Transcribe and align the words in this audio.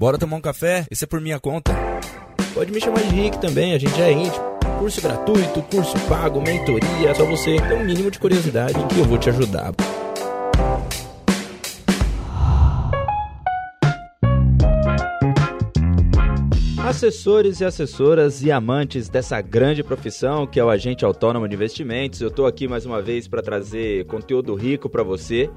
Bora 0.00 0.16
tomar 0.16 0.38
um 0.38 0.40
café? 0.40 0.86
Esse 0.90 1.04
é 1.04 1.06
por 1.06 1.20
minha 1.20 1.38
conta. 1.38 1.74
Pode 2.54 2.72
me 2.72 2.80
chamar 2.80 3.02
de 3.02 3.14
Rick 3.14 3.38
também, 3.38 3.74
a 3.74 3.78
gente 3.78 4.00
é 4.00 4.10
íntimo. 4.10 4.42
Curso 4.78 4.98
gratuito, 5.02 5.60
curso 5.64 5.94
pago, 6.08 6.40
mentoria, 6.40 7.14
só 7.14 7.26
você 7.26 7.56
ter 7.56 7.74
um 7.74 7.84
mínimo 7.84 8.10
de 8.10 8.18
curiosidade 8.18 8.72
que 8.86 8.98
eu 8.98 9.04
vou 9.04 9.18
te 9.18 9.28
ajudar. 9.28 9.74
Assessores 16.78 17.60
e 17.60 17.66
assessoras 17.66 18.42
e 18.42 18.50
amantes 18.50 19.10
dessa 19.10 19.38
grande 19.42 19.84
profissão 19.84 20.46
que 20.46 20.58
é 20.58 20.64
o 20.64 20.70
agente 20.70 21.04
autônomo 21.04 21.46
de 21.46 21.54
investimentos, 21.54 22.22
eu 22.22 22.28
estou 22.28 22.46
aqui 22.46 22.66
mais 22.66 22.86
uma 22.86 23.02
vez 23.02 23.28
para 23.28 23.42
trazer 23.42 24.06
conteúdo 24.06 24.54
rico 24.54 24.88
para 24.88 25.02
você. 25.02 25.50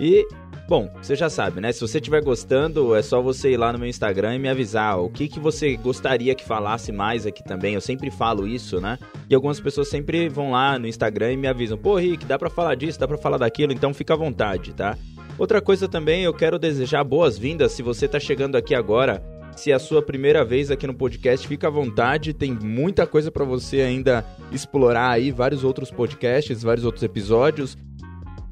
E, 0.00 0.26
bom, 0.68 0.90
você 1.00 1.16
já 1.16 1.30
sabe, 1.30 1.62
né? 1.62 1.72
Se 1.72 1.80
você 1.80 1.96
estiver 1.96 2.22
gostando, 2.22 2.94
é 2.94 3.00
só 3.00 3.22
você 3.22 3.52
ir 3.52 3.56
lá 3.56 3.72
no 3.72 3.78
meu 3.78 3.88
Instagram 3.88 4.34
e 4.34 4.38
me 4.38 4.48
avisar 4.50 5.00
o 5.00 5.08
que, 5.08 5.26
que 5.26 5.40
você 5.40 5.74
gostaria 5.76 6.34
que 6.34 6.44
falasse 6.44 6.92
mais 6.92 7.26
aqui 7.26 7.42
também. 7.42 7.72
Eu 7.72 7.80
sempre 7.80 8.10
falo 8.10 8.46
isso, 8.46 8.78
né? 8.78 8.98
E 9.30 9.34
algumas 9.34 9.58
pessoas 9.58 9.88
sempre 9.88 10.28
vão 10.28 10.50
lá 10.50 10.78
no 10.78 10.86
Instagram 10.86 11.32
e 11.32 11.36
me 11.38 11.48
avisam: 11.48 11.78
pô, 11.78 11.96
Rick, 11.96 12.26
dá 12.26 12.38
para 12.38 12.50
falar 12.50 12.74
disso, 12.74 13.00
dá 13.00 13.08
para 13.08 13.16
falar 13.16 13.38
daquilo, 13.38 13.72
então 13.72 13.94
fica 13.94 14.12
à 14.12 14.16
vontade, 14.16 14.74
tá? 14.74 14.98
Outra 15.38 15.62
coisa 15.62 15.88
também, 15.88 16.24
eu 16.24 16.34
quero 16.34 16.58
desejar 16.58 17.02
boas-vindas 17.02 17.72
se 17.72 17.82
você 17.82 18.04
está 18.04 18.20
chegando 18.20 18.56
aqui 18.56 18.74
agora 18.74 19.22
se 19.56 19.72
é 19.72 19.74
a 19.74 19.78
sua 19.78 20.00
primeira 20.00 20.44
vez 20.44 20.70
aqui 20.70 20.86
no 20.86 20.94
podcast, 20.94 21.46
fica 21.48 21.66
à 21.66 21.70
vontade, 21.70 22.32
tem 22.32 22.52
muita 22.52 23.06
coisa 23.08 23.28
para 23.28 23.44
você 23.44 23.80
ainda 23.80 24.24
explorar 24.52 25.10
aí, 25.10 25.32
vários 25.32 25.64
outros 25.64 25.90
podcasts, 25.90 26.62
vários 26.62 26.84
outros 26.84 27.02
episódios. 27.02 27.76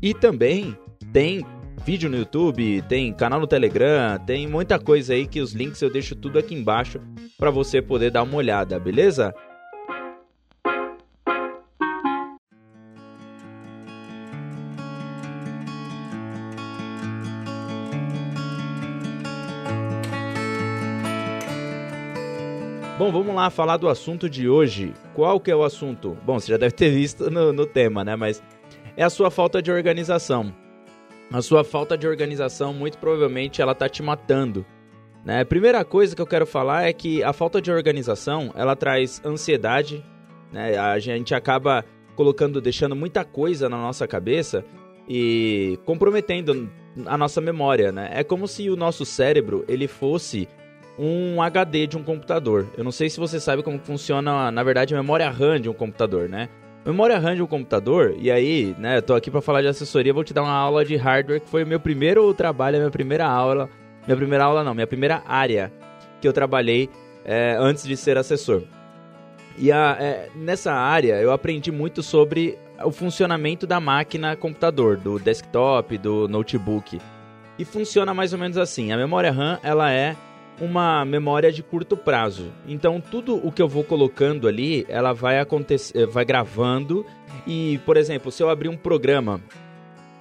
E 0.02 0.12
também 0.12 0.76
tem 1.12 1.46
vídeo 1.84 2.08
no 2.10 2.16
YouTube, 2.16 2.82
tem 2.88 3.12
canal 3.12 3.40
no 3.40 3.46
Telegram, 3.46 4.18
tem 4.18 4.46
muita 4.46 4.78
coisa 4.78 5.14
aí 5.14 5.26
que 5.26 5.40
os 5.40 5.52
links 5.52 5.80
eu 5.82 5.90
deixo 5.90 6.16
tudo 6.16 6.38
aqui 6.38 6.54
embaixo 6.54 7.00
para 7.38 7.50
você 7.50 7.82
poder 7.82 8.10
dar 8.10 8.22
uma 8.22 8.36
olhada, 8.36 8.78
beleza? 8.78 9.34
Bom, 22.98 23.12
vamos 23.12 23.34
lá 23.36 23.50
falar 23.50 23.76
do 23.76 23.88
assunto 23.88 24.28
de 24.28 24.48
hoje. 24.48 24.94
Qual 25.14 25.38
que 25.38 25.50
é 25.50 25.54
o 25.54 25.62
assunto? 25.62 26.16
Bom, 26.24 26.40
você 26.40 26.50
já 26.50 26.56
deve 26.56 26.74
ter 26.74 26.88
visto 26.90 27.30
no, 27.30 27.52
no 27.52 27.66
tema, 27.66 28.02
né? 28.02 28.16
Mas 28.16 28.42
é 28.96 29.04
a 29.04 29.10
sua 29.10 29.30
falta 29.30 29.60
de 29.60 29.70
organização. 29.70 30.65
A 31.32 31.42
sua 31.42 31.64
falta 31.64 31.98
de 31.98 32.06
organização, 32.06 32.72
muito 32.72 32.98
provavelmente, 32.98 33.60
ela 33.60 33.74
tá 33.74 33.88
te 33.88 34.02
matando. 34.02 34.64
Né? 35.24 35.40
A 35.40 35.44
primeira 35.44 35.84
coisa 35.84 36.14
que 36.14 36.22
eu 36.22 36.26
quero 36.26 36.46
falar 36.46 36.84
é 36.84 36.92
que 36.92 37.22
a 37.22 37.32
falta 37.32 37.60
de 37.60 37.70
organização, 37.70 38.52
ela 38.54 38.76
traz 38.76 39.20
ansiedade, 39.24 40.04
né? 40.52 40.78
A 40.78 40.98
gente 41.00 41.34
acaba 41.34 41.84
colocando, 42.14 42.60
deixando 42.60 42.94
muita 42.94 43.24
coisa 43.24 43.68
na 43.68 43.76
nossa 43.76 44.06
cabeça 44.06 44.64
e 45.08 45.78
comprometendo 45.84 46.70
a 47.04 47.18
nossa 47.18 47.40
memória, 47.40 47.90
né? 47.90 48.08
É 48.12 48.22
como 48.22 48.46
se 48.46 48.70
o 48.70 48.76
nosso 48.76 49.04
cérebro, 49.04 49.64
ele 49.68 49.88
fosse 49.88 50.48
um 50.98 51.42
HD 51.42 51.88
de 51.88 51.96
um 51.96 52.04
computador. 52.04 52.66
Eu 52.76 52.84
não 52.84 52.92
sei 52.92 53.10
se 53.10 53.18
você 53.18 53.38
sabe 53.38 53.62
como 53.62 53.78
funciona, 53.80 54.50
na 54.50 54.62
verdade, 54.62 54.94
a 54.94 54.96
memória 54.96 55.28
RAM 55.28 55.60
de 55.60 55.68
um 55.68 55.74
computador, 55.74 56.28
né? 56.28 56.48
Memória 56.86 57.18
RAM 57.18 57.34
de 57.34 57.42
um 57.42 57.48
computador, 57.48 58.14
e 58.16 58.30
aí, 58.30 58.72
né, 58.78 58.98
eu 58.98 59.02
tô 59.02 59.12
aqui 59.16 59.28
para 59.28 59.40
falar 59.40 59.60
de 59.60 59.66
assessoria, 59.66 60.14
vou 60.14 60.22
te 60.22 60.32
dar 60.32 60.44
uma 60.44 60.52
aula 60.52 60.84
de 60.84 60.94
hardware, 60.94 61.40
que 61.40 61.48
foi 61.48 61.64
o 61.64 61.66
meu 61.66 61.80
primeiro 61.80 62.32
trabalho, 62.32 62.76
a 62.76 62.78
minha 62.78 62.90
primeira 62.92 63.26
aula. 63.26 63.68
Minha 64.06 64.16
primeira 64.16 64.44
aula 64.44 64.62
não, 64.62 64.72
minha 64.72 64.86
primeira 64.86 65.20
área 65.26 65.72
que 66.20 66.28
eu 66.28 66.32
trabalhei 66.32 66.88
é, 67.24 67.56
antes 67.58 67.82
de 67.82 67.96
ser 67.96 68.16
assessor. 68.16 68.62
E 69.58 69.72
a, 69.72 69.96
é, 69.98 70.28
nessa 70.36 70.72
área 70.72 71.20
eu 71.20 71.32
aprendi 71.32 71.72
muito 71.72 72.04
sobre 72.04 72.56
o 72.84 72.92
funcionamento 72.92 73.66
da 73.66 73.80
máquina 73.80 74.36
computador, 74.36 74.96
do 74.96 75.18
desktop, 75.18 75.98
do 75.98 76.28
notebook. 76.28 77.00
E 77.58 77.64
funciona 77.64 78.14
mais 78.14 78.32
ou 78.32 78.38
menos 78.38 78.56
assim. 78.56 78.92
A 78.92 78.96
memória 78.96 79.32
RAM, 79.32 79.58
ela 79.60 79.90
é 79.90 80.14
uma 80.60 81.04
memória 81.04 81.52
de 81.52 81.62
curto 81.62 81.96
prazo. 81.96 82.52
Então 82.66 83.00
tudo 83.00 83.36
o 83.46 83.52
que 83.52 83.60
eu 83.60 83.68
vou 83.68 83.84
colocando 83.84 84.48
ali, 84.48 84.86
ela 84.88 85.12
vai 85.12 85.38
acontecer, 85.38 85.98
eh, 85.98 86.06
vai 86.06 86.24
gravando 86.24 87.04
e, 87.46 87.78
por 87.84 87.96
exemplo, 87.96 88.30
se 88.32 88.42
eu 88.42 88.48
abrir 88.48 88.68
um 88.68 88.76
programa, 88.76 89.40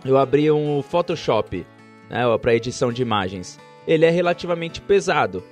eu 0.03 0.17
abri 0.17 0.51
um 0.51 0.81
Photoshop, 0.81 1.65
né, 2.09 2.23
para 2.39 2.55
edição 2.55 2.91
de 2.91 3.01
imagens, 3.01 3.59
ele 3.87 4.05
é 4.05 4.09
relativamente 4.09 4.81
pesado. 4.81 5.43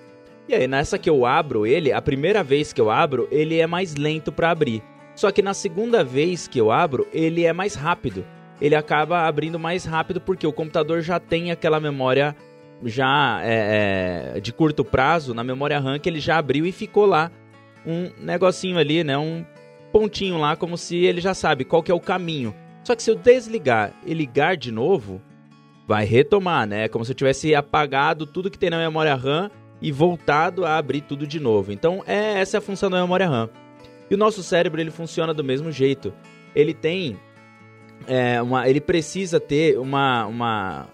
E 0.47 0.53
aí 0.53 0.67
nessa 0.67 1.00
que 1.00 1.09
eu 1.09 1.25
abro 1.25 1.65
ele, 1.65 1.91
a 1.91 2.01
primeira 2.01 2.44
vez 2.44 2.73
que 2.73 2.81
eu 2.81 2.91
abro, 2.91 3.27
ele 3.31 3.59
é 3.59 3.65
mais 3.65 3.95
lento 3.95 4.31
para 4.31 4.51
abrir. 4.51 4.83
Só 5.15 5.31
que 5.31 5.41
na 5.41 5.53
segunda 5.53 6.03
vez 6.03 6.47
que 6.47 6.59
eu 6.59 6.71
abro, 6.71 7.07
ele 7.13 7.45
é 7.45 7.53
mais 7.53 7.75
rápido. 7.75 8.25
Ele 8.59 8.75
acaba 8.75 9.27
abrindo 9.27 9.59
mais 9.59 9.85
rápido 9.85 10.19
porque 10.19 10.45
o 10.45 10.53
computador 10.53 11.01
já 11.01 11.19
tem 11.19 11.51
aquela 11.51 11.79
memória 11.79 12.35
já 12.84 13.39
é, 13.44 14.34
é, 14.35 14.39
de 14.39 14.51
curto 14.51 14.84
prazo 14.84 15.34
na 15.34 15.44
memória 15.44 15.79
RAM 15.79 16.00
que 16.00 16.09
ele 16.09 16.19
já 16.19 16.38
abriu 16.38 16.66
e 16.66 16.72
ficou 16.72 17.06
lá 17.06 17.31
um 17.85 18.11
negocinho 18.19 18.78
ali, 18.78 19.03
né? 19.03 19.17
Um 19.17 19.45
pontinho 19.91 20.38
lá, 20.38 20.56
como 20.56 20.78
se 20.78 20.97
ele 20.97 21.22
já 21.22 21.33
sabe 21.33 21.63
qual 21.63 21.83
que 21.83 21.91
é 21.91 21.94
o 21.94 22.00
caminho. 22.00 22.53
Só 22.83 22.95
que 22.95 23.03
se 23.03 23.12
eu 23.12 23.16
desligar 23.16 23.94
e 24.06 24.13
ligar 24.13 24.57
de 24.57 24.72
novo, 24.72 25.22
vai 25.88 26.06
retomar, 26.06 26.67
né? 26.67 26.88
Como 26.88 27.06
se 27.06 27.12
eu 27.12 27.16
tivesse 27.16 27.53
apagado 27.56 28.25
tudo 28.25 28.50
que 28.50 28.57
tem 28.57 28.69
na 28.69 28.78
memória 28.78 29.16
RAM 29.16 29.50
e 29.81 29.91
voltado 29.91 30.66
a 30.66 30.78
abrir 30.78 31.01
tudo 31.01 31.28
de 31.28 31.39
novo. 31.39 31.72
Então, 31.72 32.03
é 32.07 32.39
essa 32.39 32.57
é 32.57 32.59
a 32.59 32.62
função 32.62 32.89
da 32.89 33.01
memória 33.01 33.28
RAM. 33.28 33.50
E 34.09 34.16
o 34.16 34.17
nosso 34.17 34.44
cérebro 34.44 34.81
ele 34.81 34.91
funciona 34.91 35.33
do 35.33 35.44
mesmo 35.44 35.72
jeito. 35.72 36.13
Ele 36.56 36.73
tem 36.73 37.17
é, 38.07 38.41
uma, 38.41 38.67
ele 38.67 38.81
precisa 38.81 39.39
ter 39.39 39.78
uma, 39.78 40.25
uma 40.25 40.88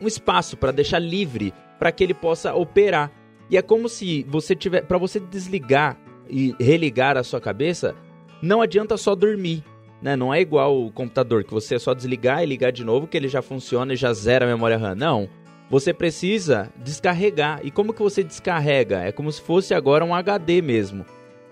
um 0.00 0.06
espaço 0.06 0.56
para 0.56 0.72
deixar 0.72 0.98
livre 0.98 1.52
para 1.78 1.92
que 1.92 2.02
ele 2.02 2.14
possa 2.14 2.54
operar. 2.54 3.10
E 3.50 3.56
é 3.56 3.62
como 3.62 3.88
se 3.88 4.24
você 4.28 4.54
tiver, 4.54 4.82
para 4.82 4.98
você 4.98 5.20
desligar 5.20 5.98
e 6.28 6.54
religar 6.58 7.16
a 7.16 7.22
sua 7.22 7.40
cabeça, 7.40 7.94
não 8.42 8.60
adianta 8.60 8.96
só 8.96 9.14
dormir, 9.14 9.62
né? 10.02 10.16
Não 10.16 10.32
é 10.32 10.40
igual 10.40 10.76
o 10.76 10.90
computador 10.90 11.44
que 11.44 11.52
você 11.52 11.76
é 11.76 11.78
só 11.78 11.94
desligar 11.94 12.42
e 12.42 12.46
ligar 12.46 12.72
de 12.72 12.84
novo 12.84 13.06
que 13.06 13.16
ele 13.16 13.28
já 13.28 13.40
funciona 13.40 13.92
e 13.92 13.96
já 13.96 14.12
zera 14.12 14.44
a 14.44 14.48
memória 14.48 14.76
RAM. 14.76 14.94
Não. 14.94 15.28
Você 15.68 15.92
precisa 15.92 16.70
descarregar. 16.76 17.60
E 17.64 17.70
como 17.70 17.92
que 17.92 18.02
você 18.02 18.22
descarrega? 18.22 19.00
É 19.00 19.10
como 19.10 19.30
se 19.32 19.40
fosse 19.40 19.74
agora 19.74 20.04
um 20.04 20.14
HD 20.14 20.62
mesmo. 20.62 21.04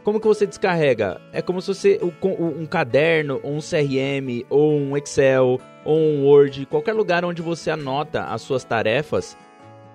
Como 0.04 0.20
que 0.20 0.26
você 0.26 0.46
descarrega? 0.46 1.18
É 1.32 1.40
como 1.40 1.62
se 1.62 1.68
você 1.68 1.98
um 2.22 2.66
caderno, 2.66 3.40
ou 3.42 3.54
um 3.54 3.58
CRM, 3.58 4.44
ou 4.50 4.78
um 4.78 4.94
Excel, 4.98 5.58
ou 5.82 5.98
um 5.98 6.26
Word, 6.26 6.66
qualquer 6.66 6.92
lugar 6.92 7.24
onde 7.24 7.40
você 7.40 7.70
anota 7.70 8.24
as 8.24 8.42
suas 8.42 8.64
tarefas, 8.64 9.34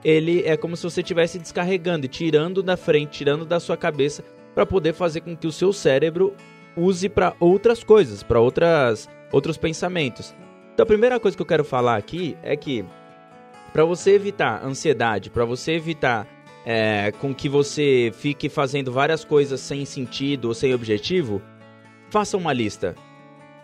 ele 0.03 0.43
é 0.47 0.57
como 0.57 0.75
se 0.75 0.83
você 0.83 1.01
estivesse 1.01 1.37
descarregando 1.37 2.07
e 2.07 2.09
tirando 2.09 2.63
da 2.63 2.75
frente, 2.75 3.19
tirando 3.19 3.45
da 3.45 3.59
sua 3.59 3.77
cabeça 3.77 4.23
para 4.55 4.65
poder 4.65 4.93
fazer 4.93 5.21
com 5.21 5.37
que 5.37 5.45
o 5.45 5.51
seu 5.51 5.71
cérebro 5.71 6.33
use 6.75 7.07
para 7.07 7.35
outras 7.39 7.83
coisas, 7.83 8.23
para 8.23 8.39
outras 8.39 9.07
outros 9.31 9.57
pensamentos. 9.57 10.33
Então 10.73 10.85
a 10.85 10.87
primeira 10.87 11.19
coisa 11.19 11.37
que 11.37 11.41
eu 11.41 11.45
quero 11.45 11.63
falar 11.63 11.97
aqui 11.97 12.35
é 12.41 12.55
que 12.55 12.83
para 13.71 13.85
você 13.85 14.11
evitar 14.11 14.65
ansiedade, 14.65 15.29
para 15.29 15.45
você 15.45 15.73
evitar 15.73 16.27
é, 16.71 17.11
com 17.13 17.33
que 17.33 17.49
você 17.49 18.11
fique 18.13 18.47
fazendo 18.47 18.91
várias 18.91 19.25
coisas 19.25 19.59
sem 19.59 19.85
sentido 19.85 20.49
ou 20.49 20.53
sem 20.53 20.71
objetivo, 20.71 21.41
faça 22.11 22.37
uma 22.37 22.53
lista. 22.53 22.95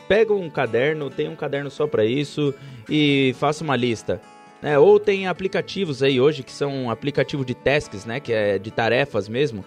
Pega 0.07 0.33
um 0.33 0.49
caderno, 0.49 1.11
tem 1.11 1.29
um 1.29 1.35
caderno 1.35 1.69
só 1.69 1.85
para 1.85 2.03
isso 2.03 2.51
e 2.89 3.35
faça 3.37 3.63
uma 3.63 3.75
lista. 3.75 4.19
É, 4.59 4.79
ou 4.79 4.99
tem 4.99 5.27
aplicativos 5.27 6.01
aí 6.01 6.19
hoje 6.19 6.41
que 6.41 6.51
são 6.51 6.89
aplicativo 6.89 7.45
de 7.45 7.53
tasks, 7.53 8.05
né, 8.05 8.19
que 8.19 8.33
é 8.33 8.57
de 8.57 8.71
tarefas 8.71 9.29
mesmo. 9.29 9.63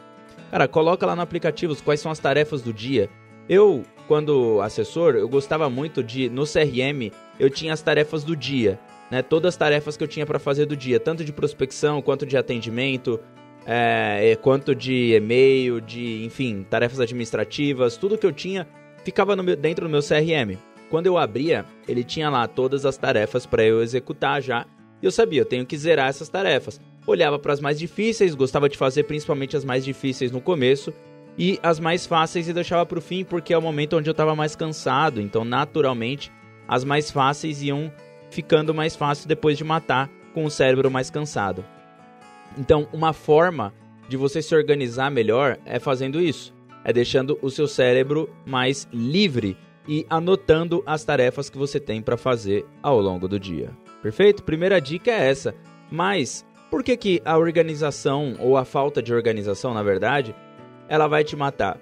Cara, 0.51 0.67
coloca 0.67 1.07
lá 1.07 1.15
no 1.15 1.23
aplicativo 1.23 1.81
quais 1.85 2.01
são 2.01 2.11
as 2.11 2.19
tarefas 2.19 2.61
do 2.61 2.73
dia. 2.73 3.09
Eu, 3.49 3.85
quando 4.09 4.61
assessor, 4.61 5.15
eu 5.15 5.29
gostava 5.29 5.71
muito 5.71 6.03
de 6.03 6.29
no 6.29 6.43
CRM, 6.43 7.13
eu 7.39 7.51
tinha 7.51 7.73
as 7.73 7.83
tarefas 7.83 8.25
do 8.25 8.35
dia 8.37 8.79
né, 9.11 9.23
todas 9.23 9.51
as 9.51 9.57
tarefas 9.57 9.97
que 9.97 10.05
eu 10.05 10.09
tinha 10.09 10.27
para 10.27 10.39
fazer 10.39 10.67
do 10.67 10.77
dia, 10.77 11.01
tanto 11.01 11.25
de 11.25 11.33
prospecção 11.33 12.03
quanto 12.03 12.27
de 12.27 12.37
atendimento, 12.37 13.19
é, 13.67 14.37
quanto 14.43 14.75
de 14.75 15.15
e-mail, 15.15 15.81
de 15.81 16.25
enfim, 16.25 16.67
tarefas 16.69 17.01
administrativas, 17.01 17.97
tudo 17.97 18.19
que 18.19 18.27
eu 18.27 18.33
tinha 18.33 18.67
ficava 19.05 19.35
meu, 19.37 19.57
dentro 19.57 19.87
do 19.87 19.91
meu 19.91 20.01
CRM. 20.01 20.59
Quando 20.91 21.07
eu 21.07 21.19
abria, 21.19 21.65
ele 21.87 22.03
tinha 22.03 22.31
lá 22.31 22.47
todas 22.47 22.87
as 22.87 22.97
tarefas 22.97 23.45
para 23.45 23.63
eu 23.63 23.83
executar 23.83 24.41
já. 24.41 24.67
E 25.03 25.07
eu 25.07 25.11
sabia, 25.11 25.43
eu 25.43 25.47
tenho 25.47 25.67
que 25.67 25.77
zerar 25.77 26.09
essas 26.09 26.29
tarefas. 26.29 26.81
Olhava 27.07 27.39
para 27.39 27.53
as 27.53 27.61
mais 27.61 27.79
difíceis, 27.79 28.35
gostava 28.35 28.69
de 28.69 28.77
fazer 28.77 29.05
principalmente 29.05 29.57
as 29.57 29.65
mais 29.65 29.85
difíceis 29.85 30.31
no 30.31 30.41
começo 30.41 30.93
e 31.39 31.59
as 31.63 31.79
mais 31.79 32.07
fáceis 32.07 32.49
e 32.49 32.53
deixava 32.53 32.85
para 32.85 32.99
o 32.99 33.03
fim 33.03 33.23
porque 33.23 33.53
é 33.53 33.59
o 33.59 33.63
momento 33.63 33.97
onde 33.97 34.09
eu 34.09 34.13
estava 34.13 34.35
mais 34.35 34.57
cansado. 34.57 35.21
Então, 35.21 35.45
naturalmente, 35.45 36.33
as 36.69 36.85
mais 36.85 37.11
fáceis 37.11 37.63
iam 37.63 37.91
ficando 38.31 38.75
mais 38.75 38.95
fácil 38.95 39.27
depois 39.27 39.57
de 39.57 39.65
matar 39.65 40.11
com 40.35 40.45
o 40.45 40.51
cérebro 40.51 40.91
mais 40.91 41.11
cansado. 41.11 41.65
Então, 42.57 42.87
uma 42.93 43.13
forma 43.13 43.73
de 44.09 44.17
você 44.17 44.43
se 44.43 44.55
organizar 44.55 45.11
melhor 45.11 45.59
é 45.65 45.79
fazendo 45.79 46.21
isso. 46.21 46.55
É 46.85 46.93
deixando 46.93 47.39
o 47.43 47.51
seu 47.51 47.67
cérebro 47.67 48.31
mais 48.47 48.87
livre 48.93 49.57
e 49.87 50.07
anotando 50.09 50.83
as 50.87 51.03
tarefas 51.05 51.49
que 51.49 51.59
você 51.59 51.81
tem 51.81 52.03
para 52.03 52.17
fazer 52.17 52.65
ao 52.83 53.01
longo 53.01 53.27
do 53.27 53.41
dia. 53.41 53.71
Perfeito? 54.03 54.43
Primeira 54.43 54.81
dica 54.81 55.11
é 55.11 55.29
essa. 55.29 55.55
Mas 55.91 56.45
por 56.71 56.83
que, 56.83 56.97
que 56.97 57.23
a 57.25 57.37
organização 57.39 58.37
ou 58.39 58.57
a 58.57 58.65
falta 58.65 59.03
de 59.03 59.15
organização, 59.15 59.73
na 59.73 59.83
verdade, 59.83 60.35
ela 60.89 61.09
vai 61.09 61.25
te 61.25 61.35
matar? 61.35 61.79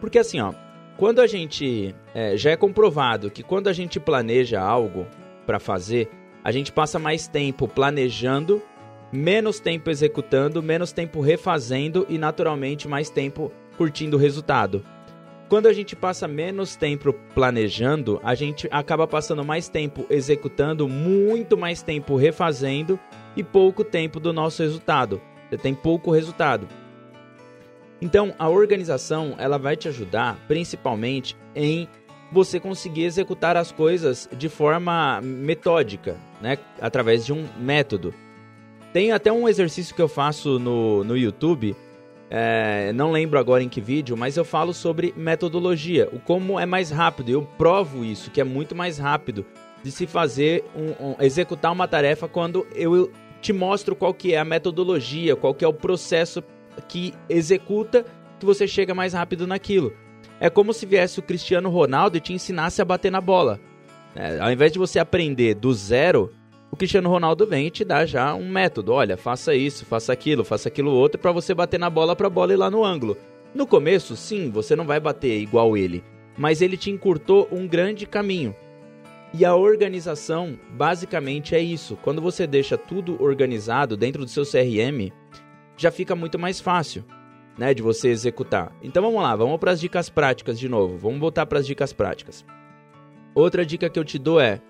Porque 0.00 0.18
assim, 0.18 0.40
ó, 0.40 0.52
quando 0.96 1.20
a 1.20 1.26
gente 1.26 1.94
é, 2.14 2.36
já 2.36 2.50
é 2.50 2.56
comprovado 2.56 3.30
que 3.30 3.42
quando 3.42 3.68
a 3.68 3.72
gente 3.72 3.98
planeja 3.98 4.60
algo 4.60 5.06
para 5.44 5.58
fazer, 5.58 6.08
a 6.42 6.52
gente 6.52 6.70
passa 6.70 6.98
mais 6.98 7.26
tempo 7.26 7.66
planejando, 7.66 8.62
menos 9.12 9.58
tempo 9.58 9.90
executando, 9.90 10.62
menos 10.62 10.92
tempo 10.92 11.20
refazendo 11.20 12.06
e 12.08 12.18
naturalmente 12.18 12.86
mais 12.86 13.10
tempo 13.10 13.50
curtindo 13.76 14.16
o 14.16 14.20
resultado. 14.20 14.84
Quando 15.48 15.66
a 15.66 15.72
gente 15.72 15.94
passa 15.94 16.26
menos 16.26 16.74
tempo 16.74 17.12
planejando, 17.34 18.20
a 18.24 18.34
gente 18.34 18.66
acaba 18.70 19.06
passando 19.06 19.44
mais 19.44 19.68
tempo 19.68 20.06
executando, 20.08 20.88
muito 20.88 21.56
mais 21.56 21.82
tempo 21.82 22.16
refazendo 22.16 22.98
e 23.36 23.42
pouco 23.42 23.84
tempo 23.84 24.18
do 24.18 24.32
nosso 24.32 24.62
resultado. 24.62 25.20
Você 25.48 25.58
tem 25.58 25.74
pouco 25.74 26.10
resultado. 26.10 26.66
Então, 28.04 28.34
a 28.38 28.50
organização 28.50 29.34
ela 29.38 29.56
vai 29.56 29.78
te 29.78 29.88
ajudar 29.88 30.38
principalmente 30.46 31.34
em 31.56 31.88
você 32.30 32.60
conseguir 32.60 33.04
executar 33.04 33.56
as 33.56 33.72
coisas 33.72 34.28
de 34.30 34.50
forma 34.50 35.22
metódica, 35.22 36.14
né? 36.38 36.58
através 36.82 37.24
de 37.24 37.32
um 37.32 37.48
método. 37.58 38.12
Tem 38.92 39.10
até 39.10 39.32
um 39.32 39.48
exercício 39.48 39.94
que 39.94 40.02
eu 40.02 40.08
faço 40.08 40.58
no, 40.58 41.02
no 41.02 41.16
YouTube, 41.16 41.74
é, 42.28 42.92
não 42.92 43.10
lembro 43.10 43.38
agora 43.38 43.62
em 43.62 43.70
que 43.70 43.80
vídeo, 43.80 44.18
mas 44.18 44.36
eu 44.36 44.44
falo 44.44 44.74
sobre 44.74 45.14
metodologia, 45.16 46.06
o 46.12 46.18
como 46.18 46.60
é 46.60 46.66
mais 46.66 46.90
rápido. 46.90 47.30
Eu 47.30 47.48
provo 47.56 48.04
isso, 48.04 48.30
que 48.30 48.40
é 48.40 48.44
muito 48.44 48.74
mais 48.74 48.98
rápido 48.98 49.46
de 49.82 49.90
se 49.90 50.06
fazer, 50.06 50.62
um, 50.76 51.08
um, 51.08 51.16
executar 51.20 51.72
uma 51.72 51.88
tarefa 51.88 52.28
quando 52.28 52.66
eu 52.74 53.10
te 53.40 53.52
mostro 53.52 53.96
qual 53.96 54.12
que 54.12 54.34
é 54.34 54.38
a 54.38 54.44
metodologia, 54.44 55.34
qual 55.36 55.54
que 55.54 55.64
é 55.64 55.68
o 55.68 55.72
processo 55.72 56.42
que 56.88 57.14
executa 57.28 58.04
que 58.38 58.46
você 58.46 58.66
chega 58.66 58.94
mais 58.94 59.12
rápido 59.12 59.46
naquilo. 59.46 59.92
É 60.40 60.50
como 60.50 60.72
se 60.72 60.86
viesse 60.86 61.18
o 61.18 61.22
Cristiano 61.22 61.70
Ronaldo 61.70 62.16
e 62.16 62.20
te 62.20 62.32
ensinasse 62.32 62.82
a 62.82 62.84
bater 62.84 63.10
na 63.10 63.20
bola. 63.20 63.60
É, 64.14 64.38
ao 64.38 64.50
invés 64.52 64.72
de 64.72 64.78
você 64.78 64.98
aprender 64.98 65.54
do 65.54 65.72
zero, 65.72 66.32
o 66.70 66.76
Cristiano 66.76 67.08
Ronaldo 67.08 67.46
vem 67.46 67.68
e 67.68 67.70
te 67.70 67.84
dá 67.84 68.04
já 68.04 68.34
um 68.34 68.48
método. 68.48 68.92
Olha, 68.92 69.16
faça 69.16 69.54
isso, 69.54 69.84
faça 69.84 70.12
aquilo, 70.12 70.44
faça 70.44 70.68
aquilo 70.68 70.90
outro 70.90 71.20
para 71.20 71.32
você 71.32 71.54
bater 71.54 71.78
na 71.78 71.88
bola 71.88 72.16
para 72.16 72.26
a 72.26 72.30
bola 72.30 72.52
ir 72.52 72.56
lá 72.56 72.70
no 72.70 72.84
ângulo. 72.84 73.16
No 73.54 73.66
começo, 73.66 74.16
sim, 74.16 74.50
você 74.50 74.74
não 74.74 74.84
vai 74.84 74.98
bater 74.98 75.40
igual 75.40 75.76
ele, 75.76 76.02
mas 76.36 76.60
ele 76.60 76.76
te 76.76 76.90
encurtou 76.90 77.48
um 77.52 77.66
grande 77.68 78.06
caminho. 78.06 78.54
E 79.32 79.44
a 79.44 79.54
organização, 79.54 80.58
basicamente, 80.70 81.54
é 81.54 81.60
isso. 81.60 81.96
Quando 82.02 82.20
você 82.20 82.46
deixa 82.46 82.76
tudo 82.76 83.20
organizado 83.22 83.96
dentro 83.96 84.24
do 84.24 84.30
seu 84.30 84.44
CRM, 84.44 85.12
já 85.76 85.90
fica 85.90 86.14
muito 86.14 86.38
mais 86.38 86.60
fácil, 86.60 87.04
né, 87.58 87.74
de 87.74 87.82
você 87.82 88.08
executar. 88.08 88.72
Então 88.82 89.02
vamos 89.02 89.22
lá, 89.22 89.34
vamos 89.34 89.58
para 89.58 89.72
as 89.72 89.80
dicas 89.80 90.08
práticas 90.08 90.58
de 90.58 90.68
novo. 90.68 90.96
Vamos 90.96 91.18
voltar 91.18 91.46
para 91.46 91.58
as 91.58 91.66
dicas 91.66 91.92
práticas. 91.92 92.44
Outra 93.34 93.64
dica 93.64 93.88
que 93.88 93.98
eu 93.98 94.04
te 94.04 94.18
dou 94.18 94.40
é: 94.40 94.60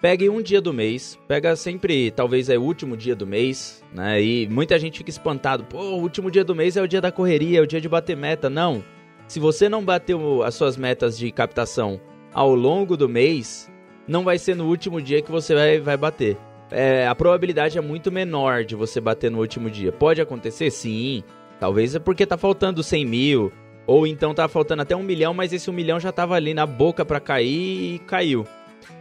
pegue 0.00 0.28
um 0.28 0.42
dia 0.42 0.60
do 0.60 0.72
mês, 0.72 1.18
pega 1.26 1.56
sempre, 1.56 2.10
talvez 2.10 2.48
é 2.48 2.58
o 2.58 2.62
último 2.62 2.96
dia 2.96 3.16
do 3.16 3.26
mês, 3.26 3.82
né? 3.92 4.22
E 4.22 4.48
muita 4.48 4.78
gente 4.78 4.98
fica 4.98 5.10
espantado, 5.10 5.64
pô, 5.64 5.78
o 5.78 6.00
último 6.00 6.30
dia 6.30 6.44
do 6.44 6.54
mês 6.54 6.76
é 6.76 6.82
o 6.82 6.88
dia 6.88 7.00
da 7.00 7.12
correria, 7.12 7.58
é 7.58 7.62
o 7.62 7.66
dia 7.66 7.80
de 7.80 7.88
bater 7.88 8.16
meta. 8.16 8.50
Não. 8.50 8.84
Se 9.26 9.40
você 9.40 9.68
não 9.68 9.84
bateu 9.84 10.42
as 10.44 10.54
suas 10.54 10.76
metas 10.76 11.18
de 11.18 11.32
captação 11.32 12.00
ao 12.32 12.54
longo 12.54 12.96
do 12.96 13.08
mês, 13.08 13.70
não 14.06 14.22
vai 14.22 14.38
ser 14.38 14.54
no 14.54 14.66
último 14.68 15.00
dia 15.00 15.20
que 15.20 15.32
você 15.32 15.54
vai, 15.54 15.80
vai 15.80 15.96
bater 15.96 16.36
é, 16.70 17.06
a 17.06 17.14
probabilidade 17.14 17.78
é 17.78 17.80
muito 17.80 18.10
menor 18.10 18.64
de 18.64 18.74
você 18.74 19.00
bater 19.00 19.30
no 19.30 19.38
último 19.38 19.70
dia. 19.70 19.92
Pode 19.92 20.20
acontecer? 20.20 20.70
Sim. 20.70 21.22
Talvez 21.60 21.94
é 21.94 21.98
porque 21.98 22.26
tá 22.26 22.36
faltando 22.36 22.82
100 22.82 23.04
mil. 23.04 23.52
Ou 23.86 24.06
então 24.06 24.34
tá 24.34 24.48
faltando 24.48 24.82
até 24.82 24.96
um 24.96 25.02
milhão, 25.02 25.32
mas 25.32 25.52
esse 25.52 25.70
um 25.70 25.72
milhão 25.72 26.00
já 26.00 26.10
tava 26.10 26.34
ali 26.34 26.52
na 26.52 26.66
boca 26.66 27.04
para 27.04 27.20
cair 27.20 27.94
e 27.94 27.98
caiu. 28.00 28.44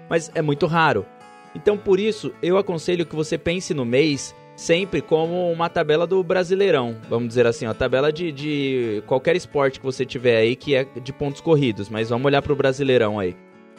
Mas 0.07 0.31
é 0.35 0.41
muito 0.41 0.67
raro. 0.67 1.05
Então 1.55 1.75
por 1.75 1.99
isso 1.99 2.31
eu 2.41 2.57
aconselho 2.57 3.05
que 3.05 3.15
você 3.15 3.37
pense 3.37 3.73
no 3.73 3.83
mês 3.83 4.35
sempre 4.55 5.01
como 5.01 5.51
uma 5.51 5.69
tabela 5.69 6.05
do 6.05 6.23
Brasileirão. 6.23 6.95
Vamos 7.09 7.29
dizer 7.29 7.47
assim, 7.47 7.65
a 7.65 7.73
tabela 7.73 8.13
de, 8.13 8.31
de 8.31 9.03
qualquer 9.07 9.35
esporte 9.35 9.79
que 9.79 9.85
você 9.85 10.05
tiver 10.05 10.37
aí 10.37 10.55
que 10.55 10.75
é 10.75 10.85
de 11.01 11.11
pontos 11.11 11.41
corridos. 11.41 11.89
Mas 11.89 12.09
vamos 12.09 12.25
olhar 12.27 12.43
pro 12.43 12.55
Brasileirão 12.55 13.17
aí. 13.17 13.35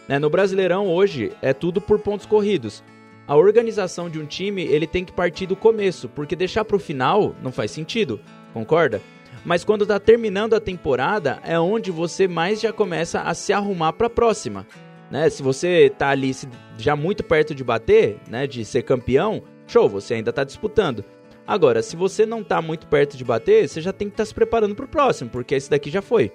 Né? 0.09 0.19
No 0.19 0.29
Brasileirão 0.29 0.89
hoje 0.89 1.31
é 1.41 1.53
tudo 1.53 1.81
por 1.81 2.01
pontos 2.01 2.27
corridos 2.27 2.83
a 3.27 3.37
organização 3.37 4.09
de 4.09 4.21
um 4.21 4.27
time 4.27 4.63
ele 4.63 4.87
tem 4.87 5.05
que 5.05 5.13
partir 5.13 5.47
do 5.47 5.57
começo, 5.57 6.09
porque 6.09 6.37
deixar 6.37 6.65
para 6.65 6.77
o 6.77 6.81
final 6.81 7.35
não 7.43 7.51
faz 7.51 7.71
sentido, 7.71 8.21
concorda? 8.53 9.01
Mas 9.45 9.65
quando 9.65 9.83
está 9.83 9.99
terminando 9.99 10.55
a 10.55 10.61
temporada 10.61 11.41
é 11.45 11.59
onde 11.59 11.91
você 11.91 12.29
mais 12.29 12.61
já 12.61 12.73
começa 12.73 13.21
a 13.21 13.35
se 13.35 13.53
arrumar 13.53 13.93
para 13.93 14.07
a 14.07 14.11
próxima, 14.11 14.67
né? 15.11 15.29
Se 15.29 15.43
você 15.43 15.87
está 15.87 16.11
ali 16.11 16.33
já 16.79 16.95
muito 16.95 17.25
perto 17.25 17.55
de 17.55 17.65
bater, 17.65 18.19
né, 18.29 18.47
de 18.47 18.65
ser 18.65 18.83
campeão, 18.83 19.43
show, 19.67 19.89
você 19.89 20.15
ainda 20.15 20.31
está 20.31 20.45
disputando. 20.45 21.05
Agora, 21.47 21.83
se 21.83 21.95
você 21.95 22.27
não 22.27 22.41
está 22.41 22.61
muito 22.61 22.89
perto 22.89 23.17
de 23.17 23.25
bater, 23.25 23.69
você 23.69 23.81
já 23.81 23.93
tem 23.93 24.09
que 24.09 24.15
estar 24.15 24.25
tá 24.25 24.27
se 24.27 24.35
preparando 24.35 24.75
para 24.75 24.85
o 24.85 24.89
próximo, 24.89 25.31
porque 25.31 25.55
esse 25.55 25.71
daqui 25.71 25.91
já 25.91 26.03
foi. 26.03 26.33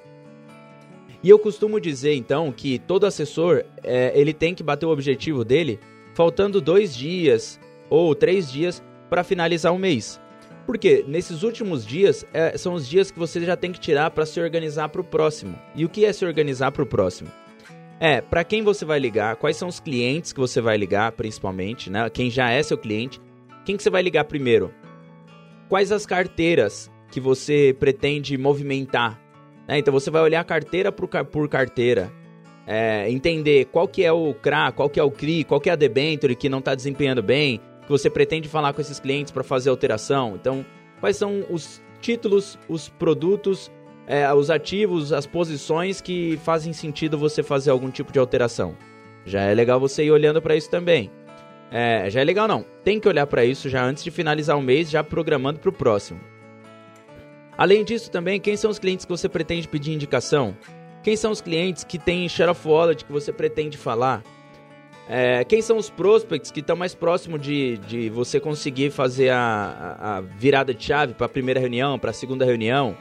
E 1.23 1.29
eu 1.29 1.37
costumo 1.37 1.79
dizer 1.79 2.15
então 2.15 2.51
que 2.51 2.79
todo 2.79 3.05
assessor 3.05 3.63
é, 3.83 4.11
ele 4.15 4.33
tem 4.33 4.55
que 4.55 4.63
bater 4.63 4.85
o 4.85 4.89
objetivo 4.89 5.45
dele 5.45 5.79
faltando 6.13 6.61
dois 6.61 6.95
dias 6.95 7.59
ou 7.89 8.13
três 8.15 8.51
dias 8.51 8.81
para 9.09 9.23
finalizar 9.23 9.73
o 9.73 9.79
mês. 9.79 10.19
Porque 10.65 11.03
nesses 11.07 11.43
últimos 11.43 11.85
dias 11.85 12.25
é, 12.33 12.57
são 12.57 12.73
os 12.73 12.87
dias 12.87 13.11
que 13.11 13.19
você 13.19 13.41
já 13.41 13.57
tem 13.57 13.71
que 13.71 13.79
tirar 13.79 14.11
para 14.11 14.25
se 14.25 14.39
organizar 14.39 14.89
para 14.89 15.01
o 15.01 15.03
próximo. 15.03 15.57
E 15.75 15.83
o 15.83 15.89
que 15.89 16.05
é 16.05 16.13
se 16.13 16.25
organizar 16.25 16.71
para 16.71 16.83
o 16.83 16.85
próximo? 16.85 17.29
É 17.99 18.21
para 18.21 18.43
quem 18.43 18.63
você 18.63 18.85
vai 18.85 18.99
ligar, 18.99 19.35
quais 19.35 19.57
são 19.57 19.67
os 19.67 19.79
clientes 19.79 20.33
que 20.33 20.39
você 20.39 20.61
vai 20.61 20.77
ligar, 20.77 21.11
principalmente, 21.11 21.89
né? 21.89 22.09
Quem 22.09 22.31
já 22.31 22.49
é 22.49 22.63
seu 22.63 22.77
cliente, 22.77 23.19
quem 23.65 23.77
que 23.77 23.83
você 23.83 23.89
vai 23.89 24.01
ligar 24.01 24.23
primeiro? 24.25 24.73
Quais 25.69 25.91
as 25.91 26.05
carteiras 26.05 26.91
que 27.11 27.19
você 27.19 27.75
pretende 27.79 28.37
movimentar? 28.37 29.19
Né? 29.67 29.77
Então 29.77 29.93
você 29.93 30.09
vai 30.09 30.21
olhar 30.21 30.43
carteira 30.43 30.91
por, 30.91 31.07
por 31.25 31.47
carteira 31.47 32.11
é, 32.65 33.09
entender 33.09 33.65
qual 33.65 33.87
que 33.87 34.03
é 34.03 34.11
o 34.11 34.33
CRA, 34.33 34.71
qual 34.71 34.89
que 34.89 34.99
é 34.99 35.03
o 35.03 35.11
CRI, 35.11 35.43
qual 35.43 35.59
que 35.59 35.69
é 35.69 35.73
a 35.73 35.75
debenture 35.75 36.35
que 36.35 36.49
não 36.49 36.59
está 36.59 36.75
desempenhando 36.75 37.21
bem, 37.21 37.59
que 37.81 37.89
você 37.89 38.09
pretende 38.09 38.47
falar 38.47 38.73
com 38.73 38.81
esses 38.81 38.99
clientes 38.99 39.31
para 39.31 39.43
fazer 39.43 39.69
alteração. 39.69 40.35
Então, 40.39 40.65
quais 40.99 41.17
são 41.17 41.45
os 41.49 41.81
títulos, 41.99 42.57
os 42.67 42.89
produtos, 42.89 43.71
é, 44.07 44.31
os 44.33 44.49
ativos, 44.49 45.13
as 45.13 45.25
posições 45.25 46.01
que 46.01 46.37
fazem 46.43 46.73
sentido 46.73 47.17
você 47.17 47.43
fazer 47.43 47.71
algum 47.71 47.89
tipo 47.89 48.11
de 48.11 48.19
alteração. 48.19 48.75
Já 49.25 49.41
é 49.41 49.53
legal 49.53 49.79
você 49.79 50.03
ir 50.03 50.11
olhando 50.11 50.41
para 50.41 50.55
isso 50.55 50.69
também. 50.69 51.11
É, 51.71 52.09
já 52.09 52.19
é 52.19 52.23
legal 52.23 52.47
não, 52.47 52.65
tem 52.83 52.99
que 52.99 53.07
olhar 53.07 53.25
para 53.27 53.45
isso 53.45 53.69
já 53.69 53.83
antes 53.83 54.03
de 54.03 54.11
finalizar 54.11 54.57
o 54.57 54.61
mês, 54.61 54.89
já 54.89 55.03
programando 55.03 55.59
para 55.59 55.69
o 55.69 55.73
próximo. 55.73 56.19
Além 57.57 57.85
disso 57.85 58.11
também, 58.11 58.39
quem 58.39 58.57
são 58.57 58.71
os 58.71 58.79
clientes 58.79 59.05
que 59.05 59.11
você 59.11 59.29
pretende 59.29 59.67
pedir 59.67 59.93
indicação? 59.93 60.57
Quem 61.03 61.15
são 61.15 61.31
os 61.31 61.41
clientes 61.41 61.83
que 61.83 61.97
têm 61.97 62.29
share 62.29 62.51
of 62.51 62.67
wallet 62.67 63.03
que 63.03 63.11
você 63.11 63.33
pretende 63.33 63.77
falar? 63.77 64.23
É, 65.09 65.43
quem 65.43 65.61
são 65.61 65.77
os 65.77 65.89
prospects 65.89 66.51
que 66.51 66.59
estão 66.59 66.75
mais 66.75 66.93
próximo 66.93 67.39
de, 67.39 67.77
de 67.79 68.09
você 68.09 68.39
conseguir 68.39 68.91
fazer 68.91 69.29
a, 69.29 69.97
a, 69.99 70.17
a 70.17 70.21
virada 70.21 70.73
de 70.73 70.83
chave 70.83 71.13
para 71.13 71.25
a 71.25 71.29
primeira 71.29 71.59
reunião, 71.59 71.97
para 71.97 72.11
a 72.11 72.13
segunda 72.13 72.45
reunião? 72.45 72.95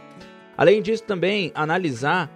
Além 0.56 0.80
disso, 0.80 1.04
também 1.04 1.52
analisar 1.54 2.30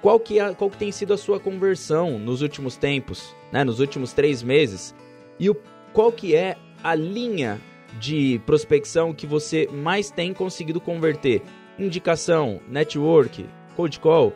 qual 0.00 0.20
que, 0.20 0.38
é, 0.38 0.54
qual 0.54 0.70
que 0.70 0.76
tem 0.76 0.92
sido 0.92 1.12
a 1.12 1.18
sua 1.18 1.40
conversão 1.40 2.18
nos 2.18 2.40
últimos 2.40 2.76
tempos, 2.76 3.34
né, 3.52 3.64
nos 3.64 3.80
últimos 3.80 4.12
três 4.12 4.42
meses, 4.42 4.94
e 5.40 5.50
o, 5.50 5.56
qual 5.92 6.12
que 6.12 6.34
é 6.34 6.56
a 6.82 6.94
linha 6.94 7.60
de 7.98 8.40
prospecção 8.46 9.12
que 9.12 9.26
você 9.26 9.68
mais 9.72 10.10
tem 10.10 10.32
conseguido 10.32 10.80
converter. 10.80 11.42
Indicação, 11.78 12.60
network, 12.68 13.44
cold 13.76 13.98
call 14.00 14.32